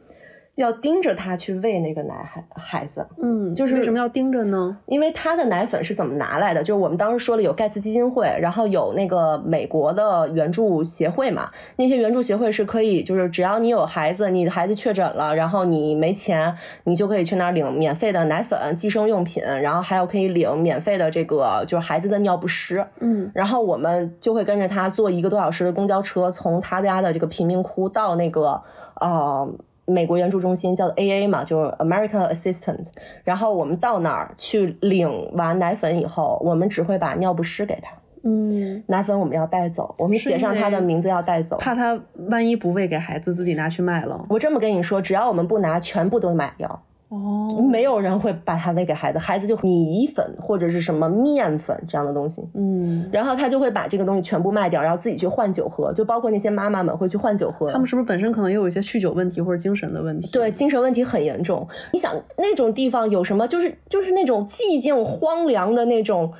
[0.54, 3.06] 要盯着他去喂那个奶孩孩子。
[3.22, 4.76] 嗯，就是为什么要盯着呢？
[4.86, 6.62] 因为他的奶粉是怎么拿来的？
[6.62, 11.50] 就是我们当时说了有盖茨基金会，然后有那个美国的援助协会嘛。
[11.76, 22.86] 那些援助协会是可以，就是只要你有孩子，你的孩子确诊了，然后你没钱，你就可以去那儿领免费的奶粉、计生用品，然后还有可以领免费的这个就是孩子的尿不湿。
[23.00, 28.60] 嗯然后我们就会跟着他坐一个多小时的公交车，从他家的这个贫民窟到那个
[29.00, 29.50] 呃
[29.84, 32.86] 美国援助中心，叫做 AA 嘛，就是 American Assistant。
[33.24, 37.92] 然后我们到那儿去领完奶粉以后，我们只会把尿不湿给他，
[38.22, 41.58] 嗯，奶粉我们要带走，我们写上他的名字要带走。
[41.58, 44.26] 怕他万一不喂给孩子，自己拿去卖了。
[44.28, 46.82] 我这么跟你说，只要我们不拿，全部都买掉。
[47.12, 57.70] 哦，没有人会把它喂给孩子，孩子就米粉或者是什么面粉这样的东西，嗯，然后他就会把这个东西全部卖掉，然后自己去换酒喝，就包括那些妈妈们会去换酒喝。
[57.70, 60.30] 他们是不是本身可能也有一些酗酒问题或者精神的问题？
[60.32, 61.68] 对，精神问题很严重。
[61.92, 63.46] 你想那种地方有什么？
[63.46, 66.32] 就是就是那种寂静荒凉的那种。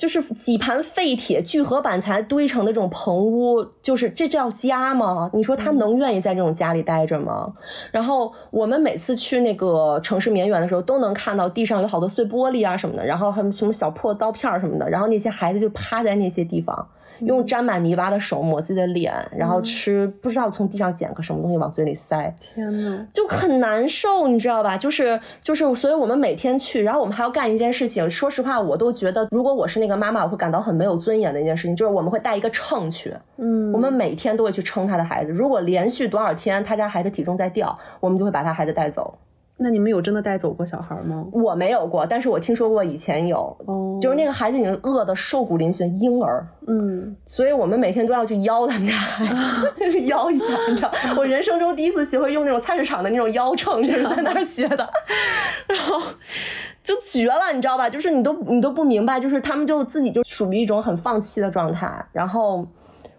[0.00, 5.30] 就是几盘废铁聚合板材堆成的这种棚屋，就是这叫家吗？
[5.34, 7.52] 你说他能愿意在这种家里待着吗？
[7.90, 16.88] 然后我们每次去那个城市绵远的时候，都能看到地上有好多碎玻璃啊什么的，然后还有什么小破刀片什么的，然后那些孩子就趴在那些地方。
[17.20, 24.76] 用沾满泥巴的手抹自己的脸，然后吃不知道从地上捡个什么东西往嘴里塞，天呐，就很难受，你知道吧？
[24.76, 28.08] 就是就是，所以我们每天去，然后我们还要干一件事情。
[28.08, 35.30] 说实话，我都觉得，如果我是那个妈妈，我会感到很没有尊严的一件事情，就是我们会带一个秤去，嗯，我们每天都会去称他的孩子。
[35.30, 39.18] 如果连续多少天他家孩子体重在掉，我们就会把他孩子带走。
[39.62, 41.26] 那你们有真的带走过小孩吗？
[41.32, 43.54] 我没有过，但是我听说过以前有，
[44.00, 54.88] 就是那个孩子已经饿得瘦骨嶙峋，婴儿，嗯，所以我们每天都要去邀他们家孩子， 邀一下，你知道， 我人生中第一次学会用那种菜市场的那种腰秤，就是在那儿学的，
[55.68, 56.00] 然后
[56.82, 57.90] 就绝了，你知道吧？
[57.90, 62.66] 就是你都你都不明白，就是他们就自己就属于一种很放弃的状态，然后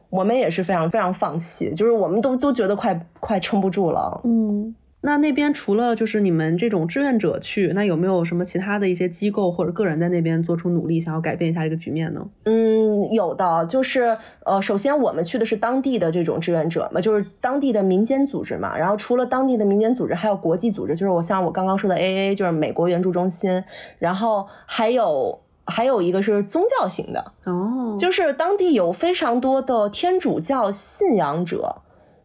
[0.10, 4.75] 我们也是非常非常放弃，就是我们都都觉得快快撑不住了，嗯。
[5.04, 12.24] 那那边除了就是你们这种志愿者去，那有没有什么其他的一些机构或者个人在那边做出努力，想要改变一下这个局面呢？
[12.44, 18.78] 嗯，有的，就是呃，首先我们去的是当地的这种志愿者嘛，就是当地的民间组织嘛。
[18.78, 23.64] 然后除了当地的民间组织，还有国际组织，就是我像我刚刚说的 AA，就是美国援助中心。
[23.98, 31.78] 然后还有还有一个是宗教型的哦，就是当地有非常多的天主教信仰者。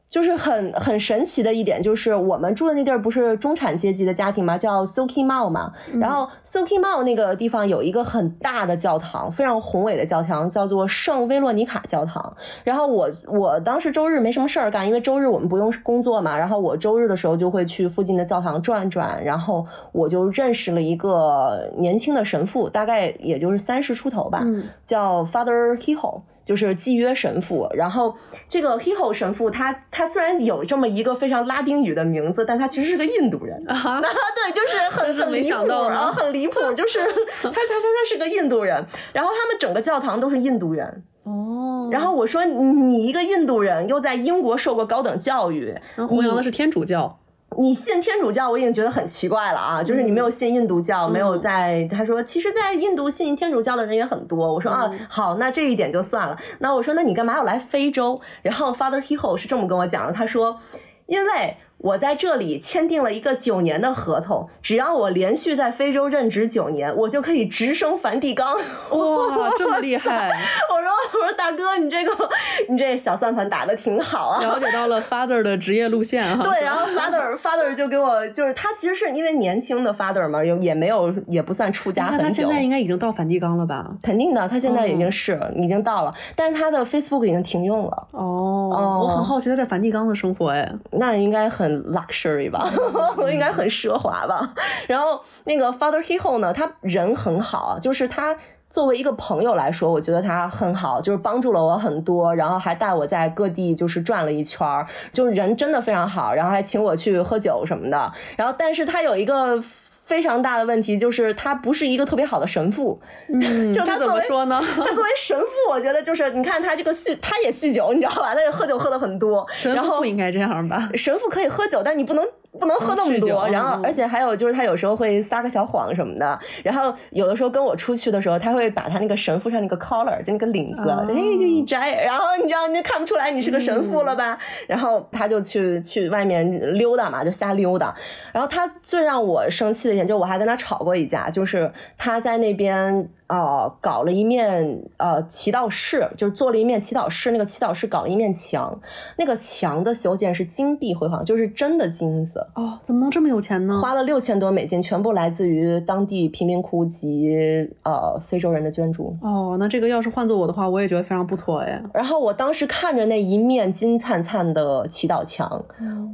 [0.09, 5.73] 就是很很神奇的一点，就是我们住的那地儿不是中产阶级的家庭嘛，叫 Soki Mall 嘛。
[6.01, 12.37] 然后 Soki Mall 那个地方有一个很大的教堂，非常宏伟的教堂，叫做圣威洛尼卡教堂。
[12.63, 16.39] 然后我我当时周日没什么事儿干，因为周日我们不用工作嘛。
[16.39, 19.23] 然后我周日的时候就会去附近的教堂转转。
[19.25, 24.41] 然后我就认识了一个年轻的神父，大概也就是三十出头吧，
[24.87, 26.21] 叫 Father Hiho。
[26.47, 28.15] 就是契约神父，然后
[28.49, 37.01] 这个 Hiho 神父，他他虽然有这么一个非常拉丁语的名字，但他其实是个印度人啊，对，就是很很离谱啊，很离谱，就是
[37.43, 45.77] 他他他他是个印度人，然后他们整个教堂都是印度人哦，然后我说你一个印度人又在英国受过高等教育，
[46.09, 47.19] 弘扬的是天主教。
[47.59, 49.83] 你信天主教，我已经觉得很奇怪了啊！
[49.83, 54.55] 就是你没有信印度教，没有在他说，其实，在印度信天主教的人也很多。
[54.55, 56.37] 我说啊，好，那这一点就算了。
[56.59, 58.21] 那我说，那你干嘛要来非洲？
[58.43, 60.59] 然后 Father Heho 是这么跟我讲的，他说，
[61.07, 61.57] 因为。
[61.79, 68.55] 我在这里签订了一个九年的合同，只要我连续在非洲任职九年，我就可以直升梵蒂冈。
[68.91, 70.29] 哇，这么厉害！
[70.73, 72.13] 我说我说大哥，你这个
[72.69, 74.41] 你这小算盘打的挺好啊。
[74.43, 76.43] 了解到了 father 的职业路线哈。
[76.43, 82.25] 对，然后 father father 就给我就是他其实是因为年轻的 father 嘛，也也没有也不算出家很久。
[82.25, 83.93] 他现在应该已经到梵蒂冈了吧？
[84.03, 88.09] 肯定的，他现在已经是已经到了，但是他的 Facebook 已经停用了。
[88.13, 91.66] 哦，我很好奇他在梵蒂冈的生活哎，那应该很。
[91.71, 92.69] Luxury 吧，
[93.31, 94.53] 应该很奢华吧。
[94.87, 98.37] 然后那个 Father Hiho 呢，他人很好，就是他
[98.71, 108.13] 作为一个朋友来说，我觉得他很好，就是帮助了我很多，然后还带我在各地就是转了一圈儿，就人真的非常好，然后还请我去喝酒什么的。
[108.37, 109.63] 然后，但是他有一个。
[110.07, 114.59] 非常大的问题就是他不是一个特别好的神父，嗯， 就他怎么说呢？
[114.63, 118.33] 他作为神父，我觉得就是你看他这个酗，他也酗酒，你知道吧？
[118.35, 119.45] 他也喝酒喝的很多。
[119.59, 120.89] 神父不应该这样吧？
[120.95, 122.25] 神父可以喝酒，但你不能。
[122.59, 134.39] 不能喝那么多，然后而且还有就是他有时候会撒个小谎什么的，然后有的时候跟我出去的时候，他会把他那个神父上那个 collar 就那个领子，哎就一摘，然后你知道你就看不出来你是个神父了吧？
[134.67, 137.95] 然后他就去去外面溜达嘛，就瞎溜达。
[138.33, 143.09] 然后他最让我生气的一点，就我还跟他吵过一架，就是他在那边。
[143.29, 147.33] 呃，搞了一面呃祈祷室，就是做了一面祈祷室。
[147.33, 148.79] 那个祈祷室搞了一面墙，
[149.17, 152.47] 那个墙的修建是金碧辉煌，就是真的金子。
[152.55, 153.81] 哦，怎么能这么有钱呢？
[153.83, 159.17] 花了六千多美金，全部来自于当地贫民窟及呃非洲人的捐助。
[159.21, 161.83] 哦，那这个要是换做我的话，我也觉得非常不妥哎。
[161.93, 165.65] 然后我当时看着那一面金灿灿的祈祷墙，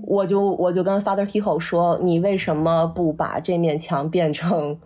[0.06, 4.78] 我就我就跟 Father Hiho 说：“你为什么不把这面墙变成？”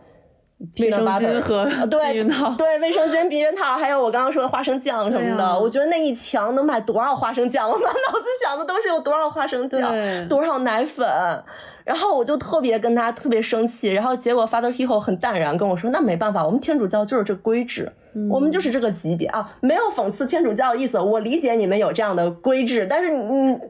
[0.58, 7.68] 卫生巾和对避孕套，对卫生巾、避孕套，还有我刚刚说的花生酱什么的，我觉得那一墙能买多少花生酱？
[7.70, 9.92] 我满脑子想的都是有多少花生酱，
[10.28, 11.06] 多少奶粉。
[11.84, 17.92] 然后我就特别跟他特别生气，然后结果 Father Hero 很淡然跟我说，那没办法，我们天主教就是这规制，
[18.28, 23.60] 我们就是这个级别啊，没有讽刺天主教的意思，我理解你们有这样的规制，但是嗯。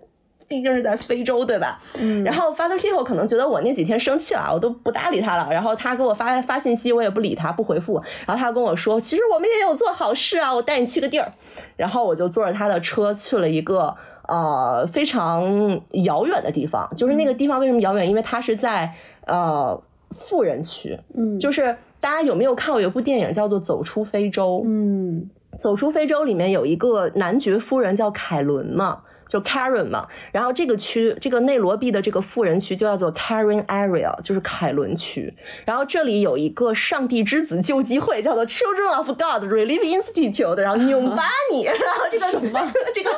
[0.48, 1.80] 毕竟是在非洲，对吧？
[1.98, 2.22] 嗯。
[2.24, 5.48] 然后 Father Hero 可能觉得我那几天生气了，我都不搭理他了。
[5.50, 8.02] 然后他给我发发信息，我也不理他，不回复。
[8.26, 11.32] 然后他跟我说，其实我们也有做好事啊，我带你去个地儿。
[11.76, 13.94] 然后我就坐着他的车去了一个
[14.28, 18.08] 呃非常遥远的地方，就是那个地方为什么遥远？
[18.08, 18.94] 因为它是在
[19.26, 20.98] 呃富人区。
[21.16, 21.38] 嗯。
[21.38, 24.58] 就是大家有没有看过有部电影叫做《走出非洲》？
[24.64, 25.28] 嗯，
[25.58, 29.00] 《走出非洲》里面有一个男爵夫人叫凯伦嘛。
[29.28, 35.32] 就 Karen 嘛，然后这个区，这个内罗毕的这个富人区就叫做 Karen Area，就是凯伦区。
[35.64, 43.10] 然后这里有一个上帝之子救济会，叫做 Children of God Relief Institute，然后纽巴尼，然后这个什么这个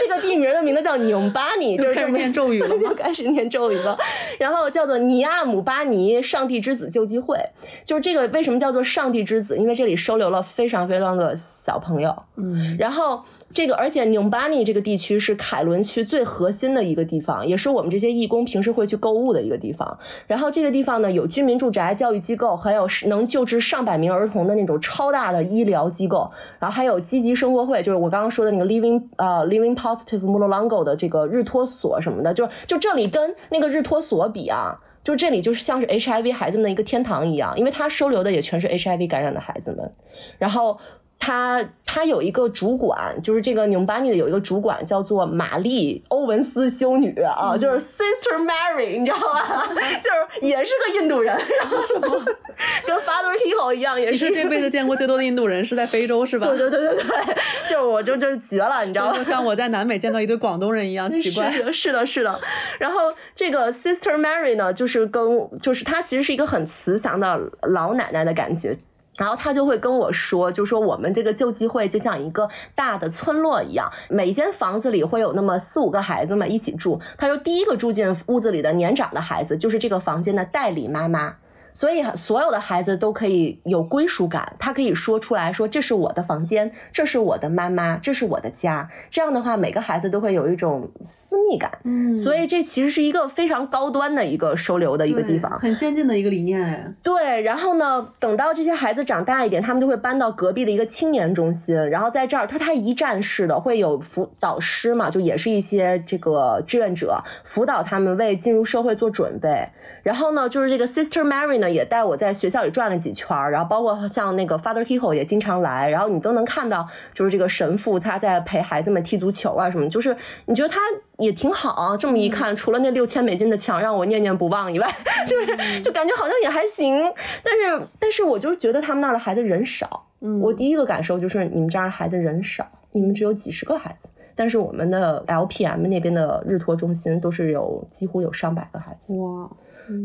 [0.00, 3.96] 这个地名的名字叫纽巴尼，就是开始念咒语了， 就开始念咒语了。
[4.38, 7.38] 然后叫做尼亚姆巴尼上帝之子救济会，
[7.84, 9.56] 就是这个为什么叫做上帝之子？
[9.56, 12.22] 因为这里收留了非常非常多的小朋友。
[12.36, 13.22] 嗯，然后。
[13.52, 19.98] 这个，而且纽巴尼这个地区是凯伦区最核心的一个地方，也是我们这些义工平时会去购物的一个地方。
[20.26, 26.30] 然后这个地方呢，有居民住宅、教育机构，还有能救治上百名儿童的那种超大的医疗机构。
[26.58, 32.32] 然后还有积极生活会，就是我刚刚说的那个 Living 呃 Living Positive Mulongo 的这个日托所什么的。
[32.32, 39.92] 就就这里跟那个日托所比啊，就这里就是像是 HIV 孩子们的一个天堂一样，因为它收留的也全是 HIV 感染的孩子们。
[40.38, 40.78] 然后。
[41.24, 49.68] 他他有一个主管，就是这个纽巴尼的有一个主管叫做玛丽欧文斯修女啊，就是 Sister Mary，你知道吧？
[50.02, 52.08] 就是也是个印度人，然后什么
[52.84, 56.48] 跟 Father Hero 一样，也是这辈子见过最多的印度人是在非洲是吧？
[56.48, 57.34] 对对对对对，
[57.70, 59.22] 就是我就就绝了，你知道吗？
[59.22, 61.48] 像我在南美见到一堆广东人一样 奇怪。
[61.52, 62.40] 是的，是的，是的。
[62.80, 62.98] 然后
[63.36, 65.22] 这个 Sister Mary 呢，就是跟
[65.60, 68.76] 就是她其实是一个很慈祥的老奶奶的感觉。
[69.16, 77.00] 然后他就会跟我说，就说我们这个救济会就像一个大的村落一样，每间房子里会有那么四五个孩子们一起住。
[77.18, 81.36] 他说，第一个住进屋子里的年长的孩子就是这个房间的代理妈妈。
[81.72, 88.88] 所以所有的孩子都可以有归属感，他可以说出来说这是我的房间，这是我的妈妈，这是我的家。
[89.10, 91.70] 这样的话，每个孩子都会有一种私密感。
[91.84, 96.92] 嗯，所以这其实是一个非常高端的一个收留的一个地方，很先进的一个理念哎。
[97.02, 109.68] 对，然后呢，等到这些孩子长大一点，他们就会搬到隔壁的一个青年中心，然后在这儿，他他一站式的会有辅导师嘛，就也是一些这个志愿者辅导他们为进入社会做准备。
[110.02, 120.14] 然后呢，就是这个 Sister Mary 呢，也带我在学校里转了几圈儿，然后包括像那个 Father Hiko 也经常来，然后你都能看到，就是这个神父他在陪孩子们踢足球啊什么，就是
[120.46, 120.80] 你觉得他
[121.18, 121.96] 也挺好。
[121.96, 124.88] 这么一看，除了那六千美金的墙让我念念不忘以外，
[125.26, 127.00] 就是就感觉好像也还行。
[127.42, 130.06] 但是，但是我就觉得他们那儿的孩子人少。
[130.20, 139.16] 嗯，我第一个感受就是你们这儿孩子人少，你们只有几十个孩子，但是我们的 LPM 那边的日托中心都是有几乎有上百个孩子。
[139.16, 139.50] 哇。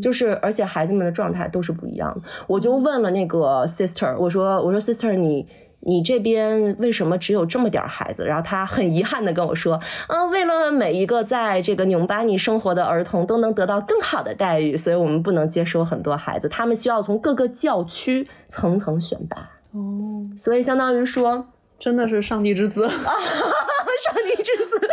[0.02, 2.22] 就是，而且孩子们的状态都是不一样的。
[2.48, 5.48] 我就问了那个 sister，我说，我说 sister，你
[5.82, 8.26] 你这边为什么只有这么点孩子？
[8.26, 19.38] 然后他很遗憾的跟我说，啊，为了每一个在这个纽巴尼生活的儿童都能得到更好的待遇，所以我们不能接收很多孩子，他们需要从各个教区层层选拔。
[19.72, 21.48] 哦，所以相当于说。
[21.80, 24.87] 真的是上帝之子， 上帝之子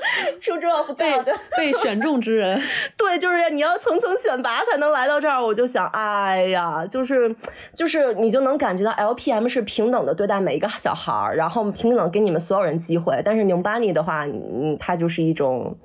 [0.40, 2.60] 出之后不对，被 被选中之人。
[2.96, 5.42] 对，就是你要层层选拔才能来到这儿。
[5.42, 7.34] 我就想，哎呀，就是
[7.74, 13.20] 就是你就能感觉到 LPM 是平等的对待每一个小孩儿，然后平等给你们所有人机会。
[13.24, 15.76] 但是纽巴尼的话，嗯，它就是一种。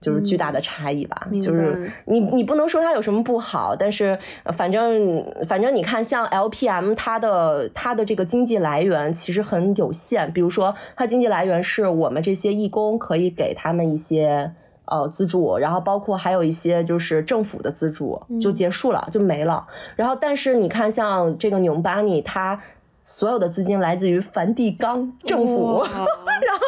[0.00, 4.18] 就是巨大的差异吧，就是你你不能说它有什么不好，但是
[4.56, 14.50] 反正反正你看，像 LPM 它的它的这个经济来源其实很有限，比如说它经济来源是我们这些义工可以给他们一些
[14.86, 22.60] 呃资助，然后包括还有一些就是政府的资助就结束了就没了，然后但是你看像这个纽巴尼它。
[23.10, 26.64] 所有的资金来自于梵蒂冈政府， 然后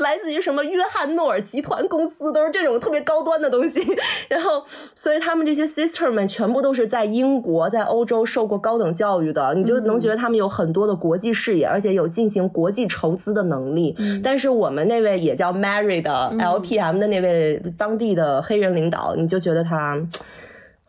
[0.00, 3.80] 来自于什么约翰诺尔集团公司，都是这种特别高端的东西。
[4.28, 4.62] 然后，
[4.94, 13.96] 所以他们这些 sister 们全部都是在英国、在欧洲受过高等教育的，你就能觉得他们有很多的国际视野，而且有进行国际筹资的能力。
[14.22, 19.98] 但是我们那位也叫 Mary 的 LPM 的那位当地的黑人领导，你就觉得他。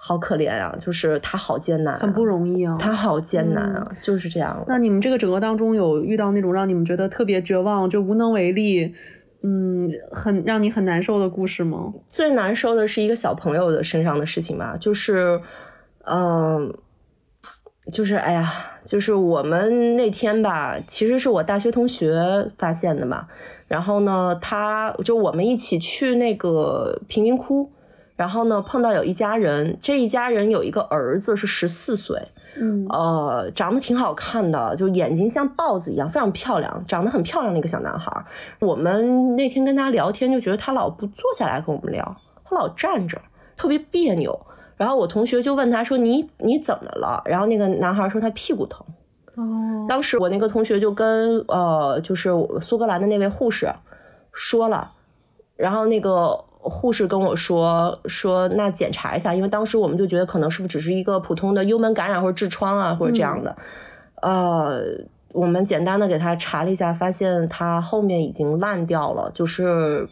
[0.04, 4.66] 好可怜啊，就是他好艰难，很不容易啊，他好艰难啊，就是这样。
[4.68, 8.95] 那你们这个整个当中有遇到那种让你们觉得特别绝望，就无能为力，
[9.43, 11.93] 嗯，很让你很难受的故事吗？
[12.10, 15.39] 最难受的是一个小朋友的身上的事情吧，就是，
[16.06, 16.74] 嗯，
[17.93, 23.28] 就是哎呀，就是我们那天吧，其实是我大学同学发现的嘛。
[23.68, 27.72] 然后呢，他就我们一起去那个贫民窟，
[28.16, 32.28] 然后呢碰到有一家人，这一家人有一个儿子是十四岁。
[32.57, 38.26] 嗯，呃，长得挺好看的，就眼睛像豹子一样，非常漂亮，长得很漂亮的一个小男孩。
[38.59, 43.22] 我们那天跟他聊天，就觉得他老不坐下来跟我们聊，他老站着，
[43.55, 44.47] 特别别扭。
[44.76, 48.86] 然后我同学就问他说：“你你怎么了？”然后那个男孩说他屁股疼。
[49.36, 52.32] 哦，当时我那个同学就跟呃，就是
[52.62, 53.72] 苏格兰的那位护士
[54.34, 54.91] 说了，
[55.55, 56.43] 然后那个。
[56.62, 63.55] 护士跟我说说，那检查一下，因为当时我们就觉得可能是不是只是一个普通的幽门感染或者痔疮啊，或者这样的。
[64.22, 64.82] 呃，
[65.34, 70.07] 我们简单的给他查了一下，发现他后面已经烂掉了，就是。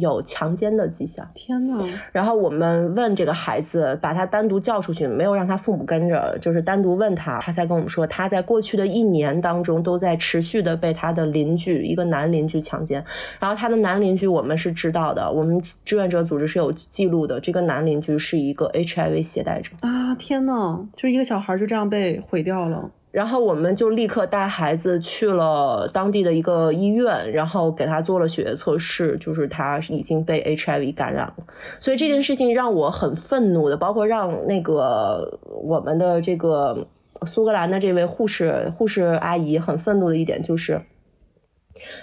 [0.00, 1.78] 有强奸的迹象，天呐。
[2.12, 13.04] 然后我们问这个孩子，把他单独叫出去，没有让他父母跟着，就是单独问他，他才跟我们说，他在过去的一年当中都在持续的被他的邻居一个男邻居强奸。
[13.38, 20.14] 然后他的男邻居我们是知道的，我们志愿者组织是有记录的，这个男邻居是一个 HIV 携带者啊！
[20.16, 22.90] 天呐，就是一个小孩就这样被毁掉了。
[23.14, 31.34] 然后我们就立刻带孩子去了当地的一个医院，然后给他做了血液测试，就是他已经被 HIV 感染了。
[31.78, 36.88] 所以这件事情让我很愤怒的，包括让那个我们的这个
[37.24, 40.80] 苏格兰的这位护士护士阿姨很愤怒的一点就是，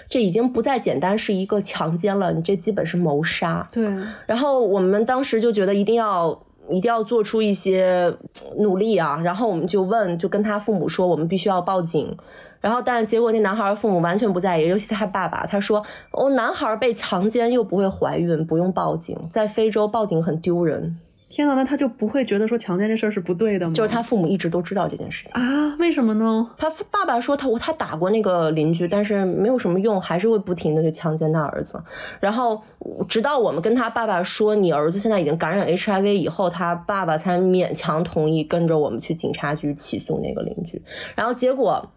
[0.08, 3.68] 这已经不再简单是一个强奸了，你这基本是谋杀。
[3.70, 3.84] 对。
[4.24, 6.42] 然后我们当时就觉得一定要。
[6.70, 8.16] 一定要做出一些
[8.58, 9.18] 努力啊！
[9.22, 12.16] 然后我们就问，就跟他父母说，我们必须要报警。
[12.60, 20.96] 然后，但是结果那男孩父母完全不在意，尤其他爸爸，他说：“哦，男孩被强奸又不会怀孕，不用报警，在非洲报警很丢人。”
[21.32, 23.72] 天呐，那他就不会觉得说强奸这事儿是不对的吗？
[23.72, 25.74] 就是他父母一直都知道这件事情啊？
[25.78, 26.50] 为什么呢？
[26.58, 31.82] 他爸爸说他他打过那个邻居，但是没有什么用，还是会不停的去强奸他儿子。
[32.20, 32.60] 然后
[33.08, 40.82] 直到我们跟他爸爸说你儿子现在已经感染 HIV 以后，他爸爸才勉强同意跟着我们去警察局起诉那个邻居。
[41.16, 41.90] 然后结果。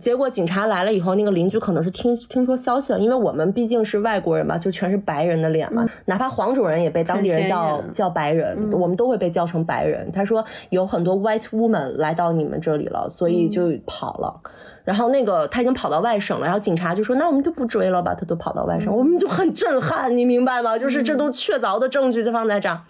[0.00, 10.10] 结果警察来了以后，那个邻居可能是听听说消息了，因为我们毕竟是外国人嘛，就全是白人的脸嘛，哪怕黄种人也被当地人叫叫白人，我们都会被叫成白人。
[10.12, 14.40] 他说有很多 white woman 来到你们这里了，所以就跑了。
[14.84, 20.78] 然后那个他已经跑到外省了，然后警察就说那我们就不追了吧，他都跑到外省，我们就很震撼，你明白吗？
[20.78, 22.82] 就是这都确凿的证据就放在这儿。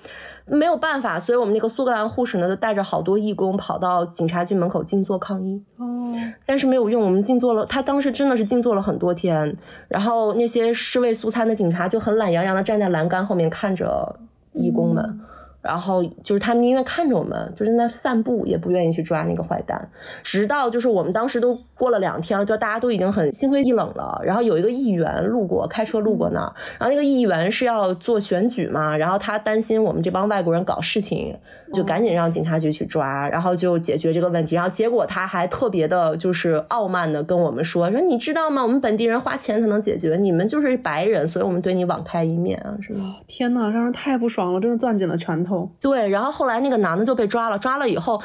[0.46, 5.60] 没有办法，所以我们那个苏格兰护士呢，就带着好多义工跑到警察局门口静坐抗议。
[5.76, 6.14] 哦，
[6.46, 9.56] 但是没有用，我们静坐了，他当时真的是静坐了很多天。
[9.88, 14.18] 然后那些尸位素餐的警察就很懒洋洋的站在栏杆后面看着
[14.52, 15.20] 义工们。
[15.66, 19.88] 然后就是他们宁愿看着我们，就是那散步，也不愿意去抓那个坏蛋。
[20.22, 24.20] 直到就是我们当时都过了两天，就大家都已经很心灰意冷了。
[24.24, 31.36] 然后有一个议员路过，开车路过那儿，然后那个议员是要做选举嘛，然后他担心我们这帮外国人搞事情，
[31.72, 34.54] 就赶紧让警察局去抓，然后就解决这个问题。
[34.54, 38.62] 然后结果他还特别的就是傲慢的跟我们说说，你知道吗？
[38.62, 43.16] 我们本地人花钱才能解决，你们就是白人，所以我们对你网开一面啊，是吗？
[43.26, 45.55] 天呐，让人太不爽了，真的攥紧了拳头。
[45.80, 48.20] 对，然后后来那个男的就被抓了，抓了以后，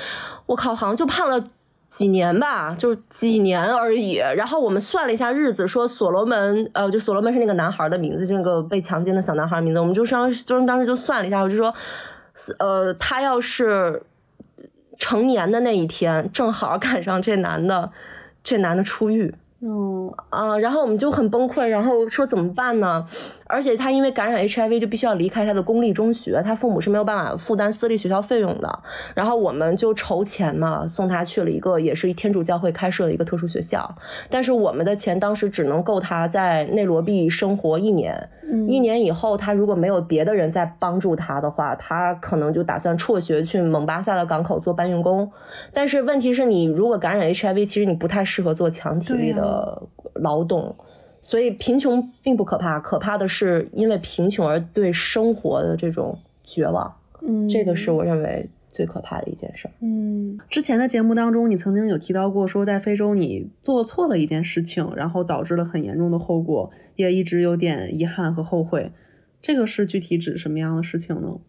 [0.45, 1.43] 我靠，好像就判了
[1.89, 4.15] 几年吧，就是几年而已。
[4.15, 9.79] 然后我们算了一下日子，说所罗门，呃，就所罗门是那个男孩的名字，就那个被强奸的小男孩名字。
[9.79, 11.73] 我们就当就当时就算了一下，我就说，
[12.59, 14.03] 呃，他要是
[14.97, 17.91] 成年的那一天，正好赶上这男的，
[18.43, 19.35] 这男的出狱。
[19.63, 23.05] 嗯，啊，然后我们就很崩溃，然后说怎么办呢？
[23.45, 28.79] 而且他因为感染 HIV 就必须要离开他的公立中学，他父母是没有办法负担私立学校费用的。
[29.13, 33.95] 然后我们就筹钱嘛，送他去了一个也是天主教会开设的一个特殊学校。
[34.31, 38.29] 但是我们的钱当时只能够他在内罗毕生活一年，
[38.67, 45.31] 一年以后他如果没有别的人在帮助他的话，他可能就打算辍学去蒙巴萨的港口做搬运工。
[45.73, 49.83] 但是问题是你如果感染 HIV，其实你不太适合做强体力的
[50.15, 50.75] 劳动。
[51.23, 56.95] 所以贫穷并不可怕，可怕的是因为贫穷而对生活的这种绝望。
[57.21, 59.69] 嗯，这个是我认为最可怕的一件事。
[59.81, 68.91] 嗯，之前的节目当中，你曾经有提到过，说在非洲你做错了一件事情，然后导致了很严重的后果，也一直有点遗憾和后悔。
[69.41, 71.39] 这个是具体指什么样的事情呢？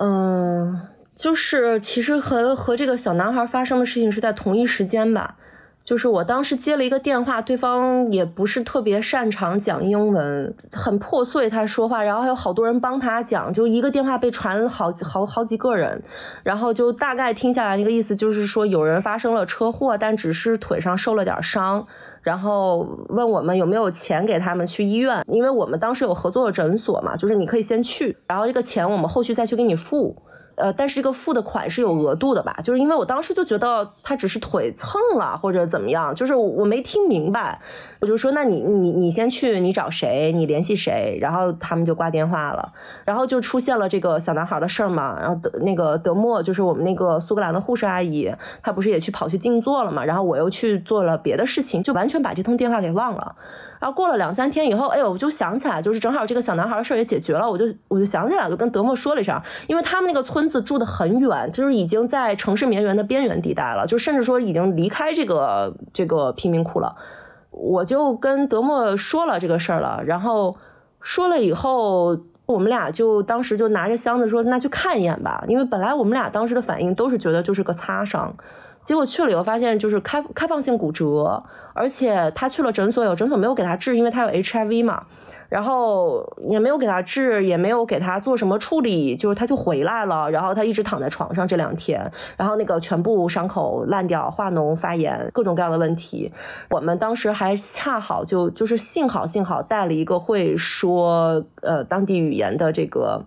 [0.00, 0.80] 嗯，
[1.16, 5.38] 就是其实和和这个小男孩发生的事情是在同一时间吧。
[5.86, 16.02] 就是我当时接了一个电话，对方也不是特别擅长讲英文，很破碎他说话，然后还有好多人帮他讲，就一个电话被传了好好好几个人，
[16.42, 21.86] 然后就大概听下来那个意思就是说有人发生了车祸，但只是腿上受了点伤，
[22.20, 22.80] 然后
[23.10, 30.16] 问我们有没有钱给他们去医院，因为我们当时有合作的诊所嘛，就是你可以先去，然后这个钱我们后续再去给你付。
[30.56, 32.58] 呃，但是这个付的款是有额度的吧？
[32.64, 37.60] 就是因为我当时就觉得他只是腿蹭了或者怎么样，就是我没听明白，
[38.00, 40.32] 我就说那你你你先去，你找谁？
[40.32, 41.18] 你联系谁？
[41.20, 42.72] 然后他们就挂电话了，
[43.04, 45.16] 然后就出现了这个小男孩的事儿嘛。
[45.18, 48.32] 然后德那个德莫就是我们那个苏格兰的护士阿姨，
[48.62, 50.04] 她不是也去跑去静坐了嘛？
[50.04, 53.34] 然后我又去做了别的事情，就完全把这通电话给忘了。
[53.78, 66.96] 然后过了两三天以后，哎呦，我就想起来，就是正好这个小男孩的事儿也解决了，我就我就想起来，就跟德莫说了一声，因为他们那个村子住的很远，就是已经在城市绵延的边缘地带了，就甚至说已经离开这个这个贫民窟了。
[67.56, 70.56] 我就跟德莫说了这个事儿了，然后
[71.00, 78.36] 说了以后，我们俩就当时就拿着箱子说，那去看一眼吧，因为本来我们俩当时的反应都是觉得就是个擦伤。
[78.84, 81.42] 结果去了以后发现就是开开放性骨折，
[81.72, 85.04] 而且他去了诊所，有诊所没有给他治，因为他有 HIV 嘛，
[85.48, 96.32] 然后也没有给他治，也没有给他做什么处理，就是他就回来了，然后他一直躺在床上这两天，然后那个全部伤口烂掉、化脓、发炎，各种各样的问题。
[96.70, 103.24] 我们当时还恰好就就是幸好幸好带了一个会说呃当地语言的这个。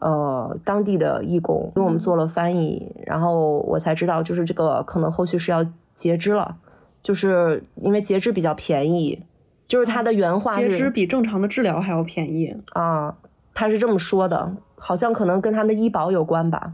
[0.00, 5.66] 呃，当地的义工给我们做了翻译，然后我才知道，就是这个可能后续是要
[5.96, 6.54] 截肢了，
[7.02, 9.24] 就是因为截肢比较便宜，
[9.68, 13.18] 就是他的原话是截肢比正常的治疗还要便宜啊，
[13.54, 16.72] 他是这么说的，好像可能跟他的医保有关吧。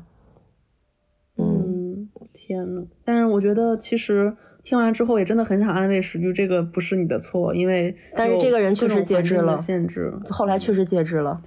[1.36, 11.42] 嗯，天呐，但是我觉得其实听完之后也真的很想安慰史玉，这个不是你的错，因为但是这个人确实截肢了，限制后来确实截肢了。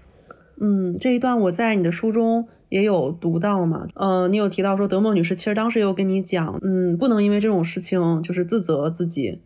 [0.59, 9.39] 嗯，这一段我在你的书中也有读到嘛，呃，你有提到说德莫女士其实当时有跟你讲，嗯，不能因为这种事情就是自责自己，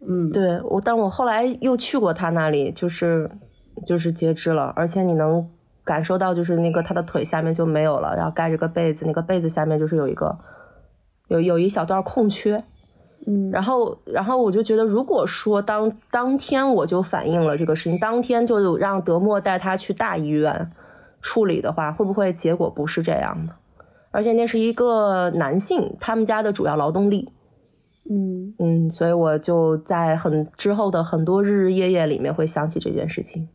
[0.00, 3.30] 嗯，对我，但我后来又去过他那里，就是
[3.86, 5.48] 就是截肢了，而且你能
[5.84, 10.36] 感受到就是那个他的腿下面就没有了，然后盖着个被子，那个被子下面就是有一个
[11.28, 12.64] 有有一小段空缺。
[13.28, 20.70] 嗯，然后，然后我就觉得，如果说当当天我就反映了这个事情，当天就让德莫带他去大医院
[21.20, 23.54] 处理的话，会不会结果不是这样的？
[24.12, 27.32] 而且那是一个男性，他们家的主要劳动力。
[28.10, 33.48] 嗯嗯，所以我就在很之后的很多日日夜夜里面会想起这件事情。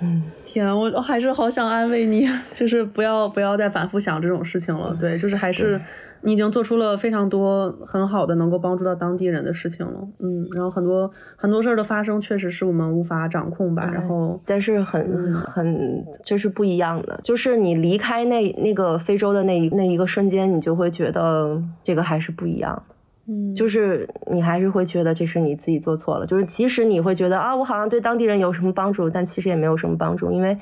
[0.00, 4.96] 嗯，天，我我还是好想安慰你，就是不要不要再反复想这种事情了。
[5.00, 5.80] 对，就是还是。
[6.20, 22.94] 你已经做出了非常多很好的能够帮助到当地人的事情了，嗯，然后很多很多事儿的发生确实是我们无法掌控吧，然后但是很很这是不一样的，就是你离开那那个非洲的那一那一个瞬间，你就会觉得这个还是不一样的，
[23.28, 30.56] 嗯，就是你还是会觉得这是你自己做错了，就是即使你会觉得啊，我好像对当地人有什么帮助，但其实也没有什么帮助，因为。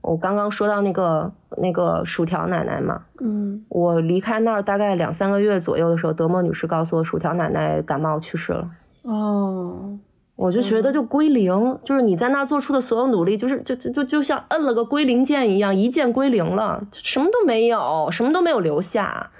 [0.00, 8.70] 我刚刚说到那个那个薯条奶奶嘛，嗯，我离开那儿大概两三个月左右的时候，德莫女士告诉我，薯条奶奶感冒去世了。
[9.02, 9.98] 哦，
[10.36, 19.30] 我就觉得就归零，就是你在那儿做出的所有努力，就是就就就就像摁了个归零键一样，一键归零了，什么都没有，什么都没有留下。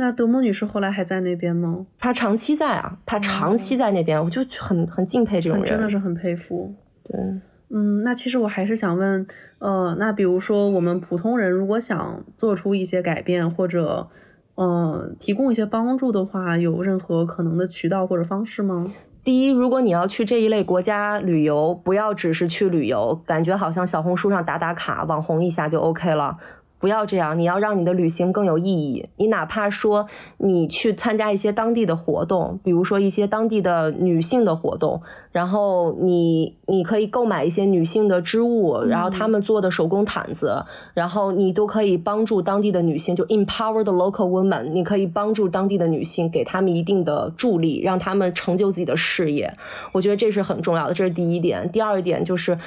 [0.00, 1.84] 那德莫女士后来还在那边吗？
[1.98, 6.74] 她长期在啊，她长期在那边，我就很很敬佩这种人，真的是很佩服。
[7.04, 7.20] 对。
[7.68, 9.26] 嗯，那其实我还是想问，
[9.58, 14.08] 呃，那比如说我们普通人如果想做出一些改变，或者，
[14.54, 18.90] 呃，提供一些帮助的话，有任何可能的渠道或者方式吗？
[19.22, 26.38] 第一，如果你要去这一类国家旅游，不要只是去旅游，感觉好像小红书上打打卡、网红一下就 OK 了。
[26.80, 29.06] 不要这样，你要让你的旅行更有意义。
[29.16, 30.08] 你哪怕说
[30.38, 40.64] 你去参加一些当地的活动，比如说一些当地的女性的活动，然后你你可以购买一些女性的织物，然后他们做的手工毯子，
[40.94, 44.70] 然后你都可以帮助当地的女性，就 empower the local woman。
[44.70, 49.52] 你可以帮助当地的女性，给他们一定的助力，让他们成就自己的事业。
[49.92, 51.70] 我觉得这是很重要的，这是第一点。
[51.70, 52.58] 第二点就是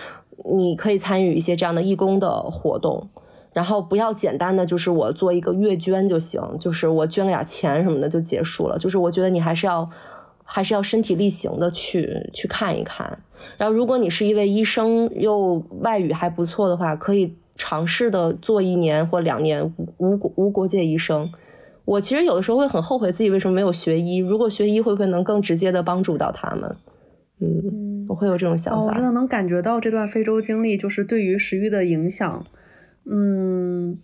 [0.45, 3.09] 你可以参与一些这样的义工的活动。
[3.53, 8.77] 然后不要简单的就是我做一个月捐就行，就是我捐了点钱什么的就结束了。
[8.79, 9.87] 就是我觉得你还是要，
[10.43, 13.19] 还是要身体力行的去去看一看。
[13.57, 21.31] 然后如果你是一位医生又外语还不错的话，可以尝试的做一年或两年无无国界医生。
[21.85, 26.75] 我其实有的时候会很后悔自己为什么没有学医，如果学医会不会能更直接的帮助到他们？
[27.41, 28.81] 嗯，我会有这种想法。
[28.85, 32.43] 我真的能感觉到这段非洲经历就是对于食欲的影响。
[33.05, 33.97] 嗯，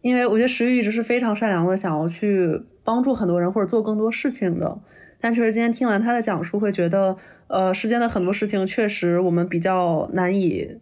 [0.00, 4.78] 因为我觉得石玉一直是非常善良的，想要去帮助很多人或者做更多事情的。
[5.20, 7.16] 但确实今天听完他的讲述，会觉得，
[7.48, 10.78] 呃，世间的很多事情确实我们比较难以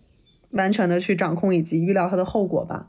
[0.50, 2.86] 完全的去掌控以及预料它的后果吧。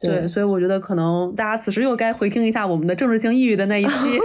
[0.00, 4.18] 对，所以我觉得可能大家此时又该回听一下我们的政治性抑郁的那一期。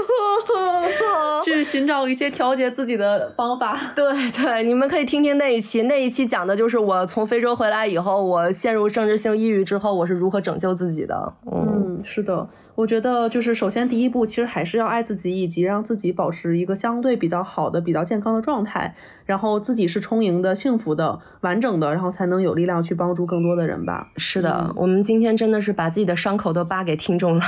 [1.43, 3.77] 去寻找一些调节自己的方法。
[3.95, 11.33] 对对，你们可以听听那一期，那一期讲的就是我从非洲回来以后，我陷入政治性抑郁之后，我是如何拯救自己的。
[11.51, 24.07] 嗯，是的，我觉得就是首先第一步，其实还是要爱自己，以及让自己保持一个相对比较好的、比较健康的状态，然后自己是充盈的、幸福的、完整的，然后才能有力量去帮助更多的人吧。
[24.17, 27.43] 是的，我们今天真的是把自己的伤口都扒给听众了。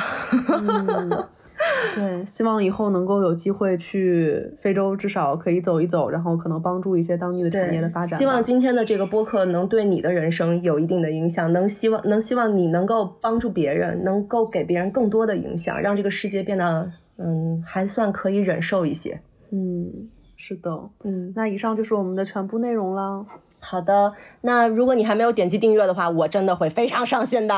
[1.96, 8.18] 对，希望以后能够有机会去非洲，至少可以走一走，然后可能帮助一些当地的产业的发展。
[8.18, 19.20] 希望今天的这个播客能对你的人生有一定的影响，能希望能希望你能够帮助别人，能够给别人更多的影响，让这个世界变得嗯还算可以忍受一些。
[19.52, 23.26] 嗯，是的，嗯，那以上就是我们的全部内容了。
[23.64, 27.56] 好的，那如果你还没有点击订阅的话，我真的会非常伤心的。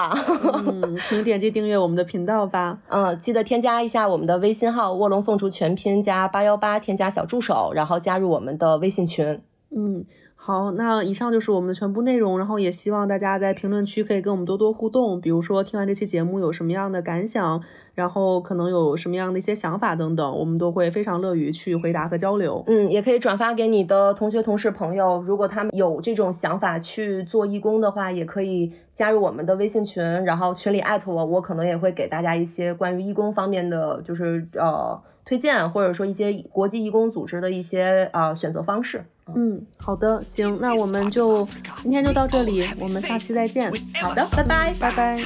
[0.54, 2.78] 嗯， 请点击订阅我们的频道吧。
[2.89, 9.41] 嗯，记得添加一下我们的微信号“卧龙凤雏全拼加八幺八”，添加小助手，然后加入我们的微信群。
[9.76, 10.06] 嗯。
[10.45, 17.63] 好，那以上就是我们的全部内容，然后也希望大家在评论区可以跟我们多多互动，比如说听完这期节目有什么样的感想，
[17.95, 22.61] 然后可能有什么样的一些想法等等，我们都会非常乐于去回答和交流。
[22.67, 35.01] 嗯，也可以转发给你的同学、同事、朋友，如果他们有这种想法去做义工的话，也可以加入我们的微信群，然后群里艾特我，我可能也会给大家一些关于义工方面的，就是呃。
[35.26, 39.05] 推荐或者说一些国际义工组织的一些啊选择方式。
[39.34, 41.47] 嗯，好的，行，那我们就
[41.82, 43.71] 今天就到这里，我们下期再见。
[44.01, 45.17] 好的，拜拜，拜拜。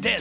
[0.00, 0.20] There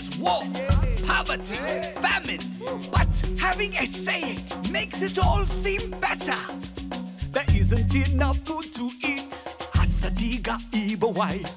[7.72, 9.43] isn't enough food to eat.
[9.74, 11.49] Hasadiga Ibawai.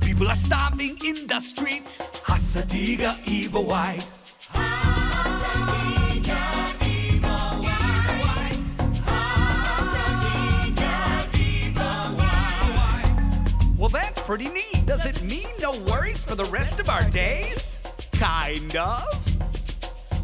[0.00, 1.98] People are starving in the street.
[2.24, 4.04] Hasadiga Ibawai.
[13.78, 14.86] Well, that's pretty neat.
[14.86, 17.78] Does it mean no worries for the rest of our days?
[18.12, 19.02] Kind of.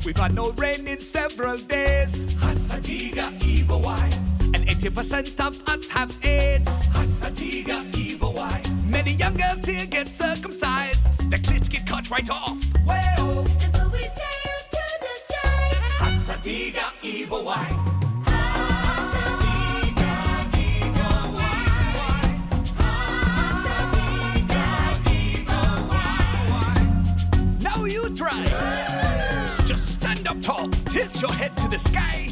[0.05, 2.24] We've had no rain in several days.
[2.24, 4.38] Hasadiga Ibawai.
[4.79, 6.79] 80% of us have AIDS.
[6.95, 8.85] Hasadiga Ibawai.
[8.85, 11.29] Many young girls here get circumcised.
[11.29, 12.64] Their clits get cut right off.
[12.87, 15.72] Well, and so we sail to the sky.
[15.99, 17.89] Hasadiga Ibawai.
[27.61, 28.45] Now you try.
[29.66, 32.29] Just stand up tall, tilt your head to the sky,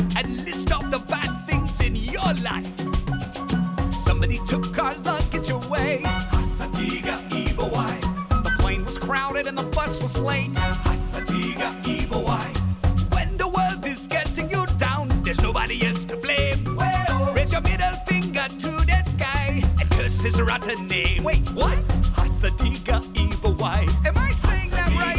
[2.27, 3.95] your life.
[3.95, 6.01] Somebody took our luggage away.
[6.03, 8.01] Hasadiga Ibawai.
[8.43, 10.53] The plane was crowded and the bus was late.
[10.53, 13.15] Hasadiga Ibawai.
[13.15, 16.75] When the world is getting you down, there's nobody else to blame.
[16.75, 21.23] Well, raise your middle finger to the sky and curse his rotten name.
[21.23, 21.79] Wait, what?
[22.19, 24.07] Hasadiga Ibawai.
[24.07, 25.17] Am I saying that right?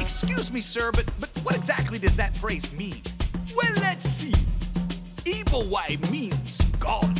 [0.00, 3.02] Excuse me, sir, but, but what exactly does that phrase mean?
[3.54, 4.32] Well, let's see.
[5.56, 7.18] Ibawai means God,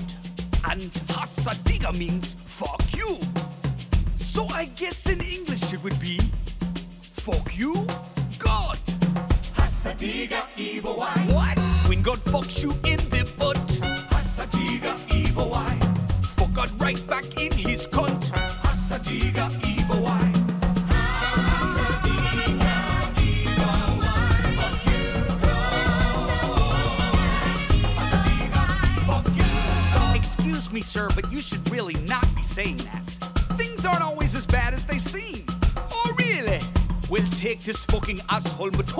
[0.71, 3.17] and Hasadiga means fuck you.
[4.15, 6.21] So I guess in English it would be
[7.01, 7.73] fuck you,
[8.39, 8.79] God.
[9.57, 11.33] Hasadiga Ibawai.
[11.33, 11.59] What?
[11.89, 13.06] When God fucks you in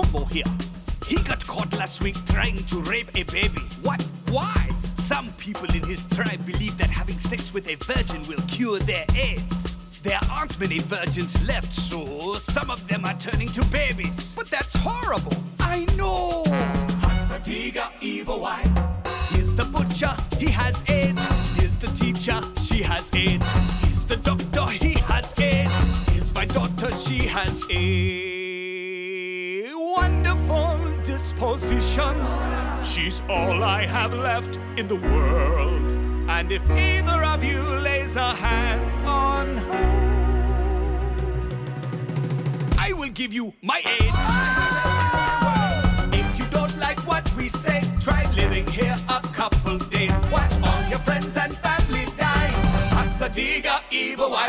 [0.07, 0.45] Here.
[1.05, 3.59] He got caught last week trying to rape a baby.
[3.81, 4.01] What?
[4.29, 4.69] Why?
[4.95, 9.05] Some people in his tribe believe that having sex with a virgin will cure their
[9.15, 9.75] AIDS.
[10.03, 14.33] There aren't many virgins left, so some of them are turning to babies.
[14.33, 15.35] But that's horrible.
[15.59, 16.45] I know.
[17.01, 18.63] Hasatiga Ibowai.
[19.35, 21.21] He's the butcher, he has AIDS.
[21.59, 23.45] He's the teacher, she has AIDS.
[23.81, 26.11] He's the doctor, he has AIDS.
[26.11, 28.36] He's my daughter, she has AIDS
[31.37, 32.15] position.
[32.83, 35.81] She's all I have left in the world.
[36.29, 39.97] And if either of you lays a hand on her,
[42.77, 44.19] I will give you my age.
[46.19, 50.13] If you don't like what we say, try living here a couple days.
[50.31, 52.51] Watch all your friends and family die.
[52.95, 54.47] Hasadiga Ibo, I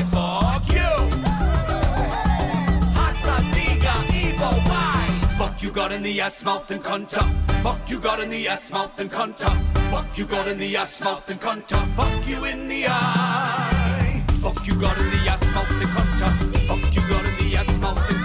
[5.69, 7.11] you got in the ass, mouth and cunt.
[7.62, 9.39] Fuck you got in the ass, mouth and cunt.
[9.91, 11.69] Fuck you got in the ass, mouth and cunt.
[11.95, 14.25] Fuck you in the eye.
[14.41, 16.69] Fuck you got in the ass, mouth and cunt.
[16.69, 18.18] Fuck you got in the ass, mouth and